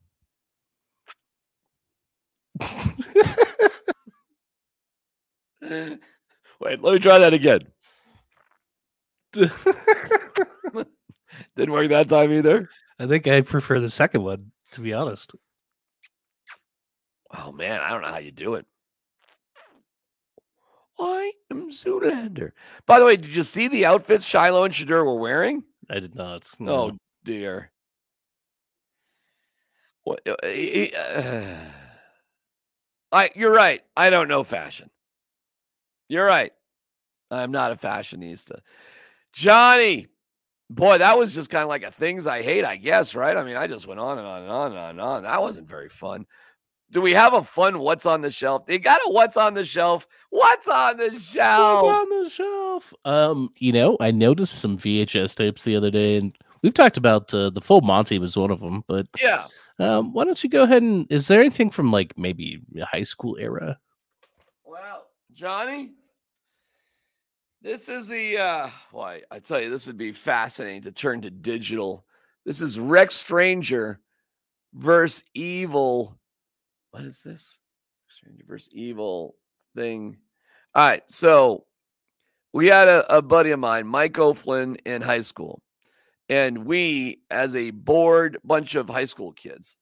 Wait, 6.62 6.80
let 6.80 6.92
me 6.94 6.98
try 7.00 7.18
that 7.18 7.34
again. 7.34 7.60
Didn't 11.56 11.72
work 11.72 11.88
that 11.88 12.08
time 12.08 12.30
either. 12.30 12.68
I 13.00 13.06
think 13.06 13.26
I 13.26 13.40
prefer 13.40 13.80
the 13.80 13.90
second 13.90 14.22
one, 14.22 14.52
to 14.72 14.80
be 14.80 14.92
honest. 14.92 15.34
Oh 17.34 17.50
man, 17.50 17.80
I 17.80 17.90
don't 17.90 18.02
know 18.02 18.08
how 18.08 18.18
you 18.18 18.30
do 18.30 18.54
it. 18.54 18.66
I 21.00 21.32
am 21.50 21.72
Zoolander. 21.72 22.52
By 22.86 23.00
the 23.00 23.06
way, 23.06 23.16
did 23.16 23.34
you 23.34 23.42
see 23.42 23.66
the 23.66 23.86
outfits 23.86 24.30
Shilo 24.30 24.64
and 24.64 24.72
Shedeur 24.72 25.04
were 25.04 25.18
wearing? 25.18 25.64
I 25.90 25.98
did 25.98 26.14
not. 26.14 26.48
No. 26.60 26.72
Oh 26.72 26.92
dear. 27.24 27.72
What? 30.04 30.20
Uh, 30.28 30.36
uh, 30.44 31.54
I. 33.12 33.30
You're 33.34 33.52
right. 33.52 33.82
I 33.96 34.10
don't 34.10 34.28
know 34.28 34.44
fashion. 34.44 34.90
You're 36.12 36.26
right. 36.26 36.52
I'm 37.30 37.52
not 37.52 37.72
a 37.72 37.74
fashionista. 37.74 38.58
Johnny, 39.32 40.08
boy, 40.68 40.98
that 40.98 41.18
was 41.18 41.34
just 41.34 41.48
kind 41.48 41.62
of 41.62 41.70
like 41.70 41.84
a 41.84 41.90
things 41.90 42.26
I 42.26 42.42
hate, 42.42 42.66
I 42.66 42.76
guess, 42.76 43.14
right? 43.14 43.34
I 43.34 43.42
mean, 43.42 43.56
I 43.56 43.66
just 43.66 43.86
went 43.86 43.98
on 43.98 44.18
and 44.18 44.26
on 44.26 44.42
and 44.42 44.50
on 44.50 44.70
and 44.72 44.78
on 44.78 44.90
and 44.90 45.00
on. 45.00 45.22
That 45.22 45.40
wasn't 45.40 45.70
very 45.70 45.88
fun. 45.88 46.26
Do 46.90 47.00
we 47.00 47.12
have 47.12 47.32
a 47.32 47.42
fun 47.42 47.78
what's 47.78 48.04
on 48.04 48.20
the 48.20 48.30
shelf? 48.30 48.66
They 48.66 48.78
got 48.78 49.00
a 49.06 49.10
what's 49.10 49.38
on 49.38 49.54
the 49.54 49.64
shelf. 49.64 50.06
What's 50.28 50.68
on 50.68 50.98
the 50.98 51.18
shelf? 51.18 51.82
What's 51.82 52.02
on 52.02 52.22
the 52.22 52.28
shelf? 52.28 52.94
Um, 53.06 53.48
you 53.56 53.72
know, 53.72 53.96
I 53.98 54.10
noticed 54.10 54.60
some 54.60 54.76
VHS 54.76 55.34
tapes 55.34 55.64
the 55.64 55.76
other 55.76 55.90
day, 55.90 56.16
and 56.16 56.36
we've 56.60 56.74
talked 56.74 56.98
about 56.98 57.32
uh, 57.32 57.48
the 57.48 57.62
full 57.62 57.80
Monty 57.80 58.18
was 58.18 58.36
one 58.36 58.50
of 58.50 58.60
them, 58.60 58.84
but 58.86 59.06
yeah. 59.18 59.46
Um, 59.78 60.12
why 60.12 60.24
don't 60.24 60.44
you 60.44 60.50
go 60.50 60.64
ahead 60.64 60.82
and 60.82 61.06
is 61.10 61.28
there 61.28 61.40
anything 61.40 61.70
from 61.70 61.90
like 61.90 62.18
maybe 62.18 62.60
high 62.82 63.04
school 63.04 63.38
era? 63.40 63.78
Well, 64.62 65.06
Johnny, 65.32 65.92
this 67.62 67.88
is 67.88 68.08
the 68.08 68.38
uh 68.38 68.70
why 68.90 69.22
I 69.30 69.38
tell 69.38 69.60
you, 69.60 69.70
this 69.70 69.86
would 69.86 69.98
be 69.98 70.12
fascinating 70.12 70.82
to 70.82 70.92
turn 70.92 71.22
to 71.22 71.30
digital. 71.30 72.04
This 72.44 72.60
is 72.60 72.78
Rex 72.78 73.14
Stranger 73.14 74.00
versus 74.74 75.24
Evil 75.34 76.18
what 76.92 77.04
is 77.04 77.22
this? 77.22 77.58
Stranger 78.08 78.44
versus 78.46 78.72
Evil 78.72 79.34
thing. 79.74 80.18
All 80.74 80.88
right. 80.88 81.02
So 81.08 81.64
we 82.52 82.68
had 82.68 82.86
a, 82.86 83.16
a 83.16 83.22
buddy 83.22 83.50
of 83.50 83.58
mine, 83.58 83.86
Mike 83.86 84.18
O'Flynn, 84.18 84.76
in 84.84 85.02
high 85.02 85.22
school. 85.22 85.62
And 86.28 86.66
we, 86.66 87.22
as 87.30 87.56
a 87.56 87.70
bored 87.70 88.38
bunch 88.44 88.74
of 88.74 88.88
high 88.88 89.06
school 89.06 89.32
kids, 89.32 89.76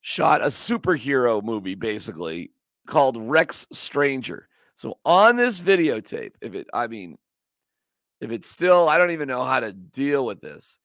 shot 0.00 0.42
a 0.42 0.46
superhero 0.46 1.42
movie 1.42 1.74
basically 1.76 2.50
called 2.86 3.16
Rex 3.18 3.66
Stranger. 3.72 4.48
So 4.74 4.98
on 5.04 5.36
this 5.36 5.60
videotape, 5.60 6.32
if 6.40 6.54
it, 6.54 6.66
I 6.72 6.86
mean, 6.86 7.18
if 8.20 8.30
it's 8.30 8.48
still, 8.48 8.88
I 8.88 8.98
don't 8.98 9.10
even 9.10 9.28
know 9.28 9.44
how 9.44 9.60
to 9.60 9.72
deal 9.72 10.24
with 10.24 10.40
this, 10.40 10.78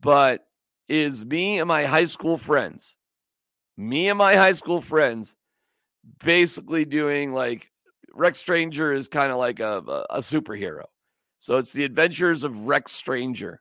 but 0.00 0.46
is 0.88 1.24
me 1.24 1.58
and 1.58 1.68
my 1.68 1.84
high 1.84 2.04
school 2.04 2.36
friends 2.36 2.96
me 3.76 4.08
and 4.08 4.18
my 4.18 4.36
high 4.36 4.52
school 4.52 4.80
friends 4.80 5.34
basically 6.22 6.84
doing 6.84 7.32
like 7.32 7.70
Rex 8.12 8.38
Stranger 8.38 8.92
is 8.92 9.08
kind 9.08 9.32
of 9.32 9.38
like 9.38 9.60
a, 9.60 10.04
a, 10.10 10.18
superhero. 10.18 10.84
So 11.38 11.56
it's 11.56 11.72
the 11.72 11.84
adventures 11.84 12.44
of 12.44 12.66
Rex 12.66 12.92
Stranger. 12.92 13.60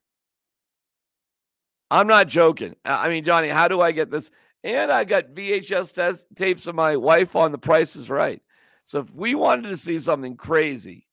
I'm 1.90 2.08
not 2.08 2.28
joking. 2.28 2.76
I 2.86 3.10
mean, 3.10 3.24
Johnny, 3.24 3.50
how 3.50 3.68
do 3.68 3.82
I 3.82 3.92
get 3.92 4.12
this? 4.12 4.30
And 4.64 4.92
I 4.92 5.04
got 5.04 5.34
VHS 5.34 5.94
test, 5.94 6.28
tapes 6.36 6.68
of 6.68 6.76
my 6.76 6.96
wife 6.96 7.36
on 7.36 7.52
The 7.52 7.58
Price 7.58 7.96
is 7.96 8.10
Right. 8.10 8.42
So 8.84 9.00
if 9.00 9.14
we 9.14 9.36
wanted 9.36 9.70
to 9.70 9.78
see 9.78 9.98
something 9.98 10.36
crazy, 10.36 11.08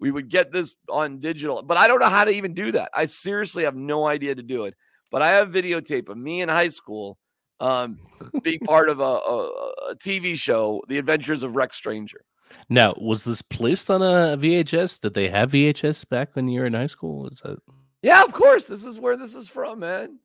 we 0.00 0.10
would 0.10 0.28
get 0.28 0.52
this 0.52 0.74
on 0.88 1.20
digital. 1.20 1.62
But 1.62 1.76
I 1.76 1.86
don't 1.86 2.00
know 2.00 2.08
how 2.08 2.24
to 2.24 2.32
even 2.32 2.54
do 2.54 2.72
that. 2.72 2.90
I 2.94 3.06
seriously 3.06 3.64
have 3.64 3.76
no 3.76 4.06
idea 4.06 4.34
to 4.34 4.42
do 4.42 4.64
it. 4.64 4.74
But 5.10 5.22
I 5.22 5.28
have 5.28 5.50
videotape 5.50 6.08
of 6.08 6.16
me 6.16 6.40
in 6.40 6.48
high 6.48 6.70
school 6.70 7.18
um, 7.60 7.98
being 8.42 8.58
part 8.64 8.88
of 8.88 9.00
a, 9.00 9.02
a, 9.02 9.46
a, 9.90 9.96
TV 9.96 10.36
show, 10.36 10.82
The 10.88 10.98
Adventures 10.98 11.44
of 11.44 11.54
Rex 11.54 11.76
Stranger. 11.76 12.24
Now, 12.68 12.94
was 12.98 13.24
this 13.24 13.42
placed 13.42 13.90
on 13.90 14.02
a 14.02 14.36
VHS? 14.36 15.00
Did 15.00 15.14
they 15.14 15.28
have 15.28 15.52
VHS 15.52 16.08
back 16.08 16.34
when 16.34 16.48
you 16.48 16.60
were 16.60 16.66
in 16.66 16.74
high 16.74 16.86
school? 16.86 17.28
Is 17.28 17.40
that? 17.44 17.58
Yeah, 18.02 18.24
of 18.24 18.32
course. 18.32 18.66
This 18.66 18.84
is 18.84 18.98
where 18.98 19.16
this 19.16 19.34
is 19.34 19.48
from, 19.48 19.80
man. 19.80 20.18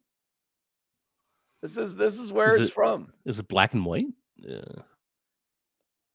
This 1.62 1.78
is 1.78 1.96
this 1.96 2.18
is 2.20 2.32
where 2.32 2.54
is 2.54 2.62
it's 2.62 2.70
it, 2.70 2.74
from. 2.74 3.14
Is 3.26 3.40
it 3.40 3.48
black 3.48 3.74
and 3.74 3.86
white? 3.86 4.08
Yeah. 4.36 4.62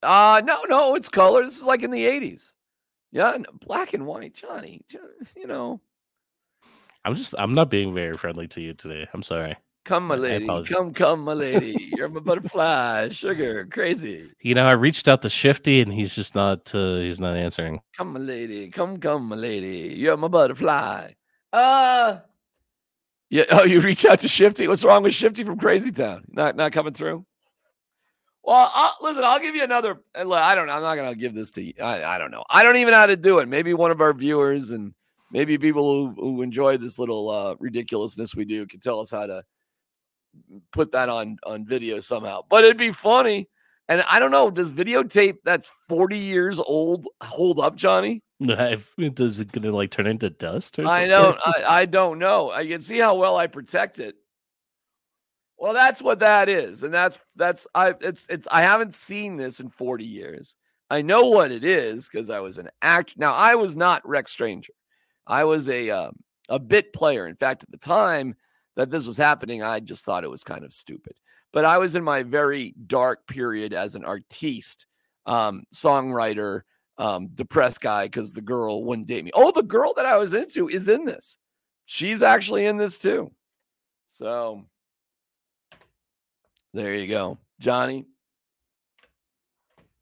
Uh 0.03 0.43
no, 0.45 0.63
no, 0.69 0.95
it's 0.95 1.09
color. 1.09 1.45
This 1.45 1.59
is 1.59 1.67
like 1.67 1.83
in 1.83 1.91
the 1.91 2.05
eighties. 2.07 2.55
Yeah, 3.13 3.37
black 3.67 3.93
and 3.93 4.07
white, 4.07 4.35
Johnny. 4.35 4.83
You 5.37 5.47
know. 5.47 5.81
I'm 7.05 7.15
just 7.15 7.35
I'm 7.39 7.55
not 7.55 7.71
being 7.71 7.93
very 7.95 8.15
friendly 8.15 8.49
to 8.49 8.61
you 8.61 8.75
today. 8.75 9.07
I'm 9.13 9.23
sorry. 9.23 9.57
Come, 9.85 10.07
my 10.07 10.15
lady. 10.15 10.47
Come, 10.47 10.95
come, 10.95 11.25
my 11.25 11.33
lady. 11.47 11.91
You're 11.97 12.09
my 12.09 12.21
butterfly, 12.21 13.09
sugar, 13.09 13.67
crazy. 13.67 14.31
You 14.41 14.55
know, 14.55 14.65
I 14.65 14.73
reached 14.73 15.09
out 15.09 15.23
to 15.23 15.29
Shifty 15.31 15.81
and 15.81 15.93
he's 15.93 16.15
just 16.15 16.35
not 16.37 16.73
uh, 16.75 16.97
he's 16.97 17.21
not 17.21 17.37
answering. 17.37 17.81
Come, 17.97 18.13
my 18.13 18.21
lady. 18.21 18.69
Come, 18.71 18.99
come, 18.99 19.27
my 19.29 19.37
lady. 19.37 19.95
You're 19.97 20.17
my 20.17 20.29
butterfly. 20.29 21.13
Uh 21.53 22.19
yeah. 23.31 23.45
Oh, 23.51 23.65
you 23.65 23.81
reach 23.81 24.05
out 24.05 24.21
to 24.21 24.29
Shifty. 24.29 24.69
What's 24.69 24.85
wrong 24.85 25.03
with 25.03 25.15
Shifty 25.15 25.43
from 25.43 25.59
Crazy 25.59 25.91
Town? 25.91 26.25
Not 26.29 26.55
not 26.55 26.73
coming 26.73 26.93
through. 26.93 27.25
Well, 28.45 28.71
I'll, 28.75 28.97
listen. 29.01 29.25
I'll 29.25 29.39
give 29.39 29.55
you 29.55 29.63
another. 29.63 30.01
I 30.15 30.55
don't 30.55 30.67
know. 30.67 30.75
I'm 30.75 30.83
not 30.83 30.97
gonna 30.97 31.15
give 31.15 31.35
this 31.35 31.51
to 31.53 31.63
you. 31.63 31.75
I, 31.81 32.17
I 32.17 32.19
don't 32.19 32.31
know. 32.31 32.45
I 32.51 32.65
don't 32.65 32.77
even 32.77 32.93
know 32.93 32.99
how 32.99 33.07
to 33.07 33.17
do 33.17 33.39
it. 33.39 33.49
Maybe 33.49 33.73
one 33.73 33.91
of 33.91 34.01
our 34.01 34.13
viewers 34.13 34.71
and 34.71 34.95
maybe 35.31 35.59
people 35.59 36.09
who, 36.09 36.15
who 36.21 36.43
enjoy 36.43 36.77
this 36.77 36.99
little 36.99 37.31
uh, 37.31 37.55
ridiculousness 37.61 38.35
we 38.35 38.45
do 38.45 38.67
can 38.67 38.81
tell 38.81 39.01
us 39.01 39.11
how 39.11 39.27
to 39.27 39.45
put 40.73 40.93
that 40.93 41.09
on 41.09 41.37
on 41.45 41.65
video 41.65 42.01
somehow. 42.01 42.43
But 42.49 42.65
it'd 42.65 42.79
be 42.79 42.93
funny. 42.93 43.49
And 43.89 44.03
I 44.09 44.21
don't 44.21 44.31
know, 44.31 44.51
does 44.51 44.73
videotape 44.73 45.39
that's 45.45 45.71
40 45.89 46.17
years 46.17 46.61
old 46.61 47.07
hold 47.23 47.59
up, 47.59 47.77
Johnny? 47.77 48.23
Does 48.41 49.41
it 49.41 49.53
gonna 49.53 49.71
like 49.71 49.91
turn 49.91 50.07
into 50.07 50.31
dust 50.31 50.79
or 50.79 50.85
something? 50.85 51.05
I 51.05 51.07
don't 51.07 51.39
I, 51.45 51.65
I 51.67 51.85
don't 51.85 52.19
know. 52.19 52.51
I 52.51 52.67
can 52.67 52.81
see 52.81 52.99
how 52.99 53.15
well 53.15 53.37
I 53.37 53.47
protect 53.47 54.01
it. 54.01 54.17
Well, 55.63 55.75
that's 55.75 56.03
what 56.03 56.19
that 56.19 56.49
is, 56.49 56.83
and 56.83 56.93
that's 56.93 57.21
that's 57.37 57.69
I 57.73 57.95
it's 58.01 58.27
it's 58.29 58.49
I 58.51 58.63
haven't 58.63 58.95
seen 58.95 59.37
this 59.37 59.61
in 59.61 59.71
40 59.71 60.05
years. 60.05 60.57
I 60.91 61.03
know 61.03 61.27
what 61.27 61.53
it 61.53 61.63
is 61.63 62.09
because 62.09 62.31
I 62.31 62.41
was 62.41 62.59
an 62.59 62.69
act. 62.83 63.15
Now 63.17 63.33
I 63.33 63.55
was 63.55 63.77
not 63.77 64.07
Rex 64.07 64.33
Stranger. 64.33 64.73
I 65.25 65.45
was 65.45 65.69
a 65.69 65.89
um, 65.91 66.17
a 66.49 66.59
bit 66.59 66.93
player. 66.93 67.29
In 67.29 67.37
fact, 67.37 67.63
at 67.63 67.71
the 67.71 67.77
time 67.77 68.35
that 68.75 68.91
this 68.91 69.07
was 69.07 69.17
happening, 69.17 69.63
I 69.63 69.79
just 69.79 70.05
thought 70.05 70.25
it 70.25 70.31
was 70.33 70.43
kind 70.43 70.65
of 70.65 70.73
stupid. 70.73 71.13
But 71.53 71.65
I 71.65 71.79
was 71.79 71.95
in 71.95 72.03
my 72.03 72.25
very 72.25 72.75
dark 72.89 73.29
period 73.29 73.73
as 73.73 73.95
an 73.95 74.05
artiste, 74.05 74.87
um, 75.27 75.63
songwriter, 75.73 76.63
um, 76.99 77.29
depressed 77.29 77.81
guy 77.81 78.07
because 78.07 78.33
the 78.33 78.41
girl 78.41 78.83
wouldn't 78.83 79.07
date 79.07 79.25
me. 79.25 79.31
Oh, 79.33 79.53
the 79.53 79.63
girl 79.63 79.95
that 79.95 80.07
I 80.07 80.17
was 80.17 80.35
into 80.35 80.69
is 80.69 80.89
in 80.89 81.05
this. 81.05 81.37
She's 81.85 82.21
actually 82.21 82.67
in 82.67 82.79
this 82.79 82.99
too. 82.99 83.31
So 84.09 84.65
there 86.73 86.95
you 86.95 87.07
go, 87.07 87.39
Johnny. 87.61 88.07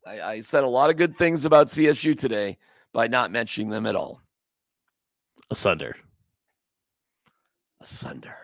I, 0.07 0.21
I 0.21 0.41
said 0.41 0.65
a 0.65 0.69
lot 0.69 0.91
of 0.91 0.97
good 0.97 1.17
things 1.17 1.45
about 1.45 1.67
CSU 1.67 2.19
today 2.19 2.59
by 2.93 3.07
not 3.07 3.31
mentioning 3.31 3.71
them 3.71 3.87
at 3.87 3.97
all. 3.97 4.21
Asunder. 5.51 5.97
Asunder. 7.81 8.37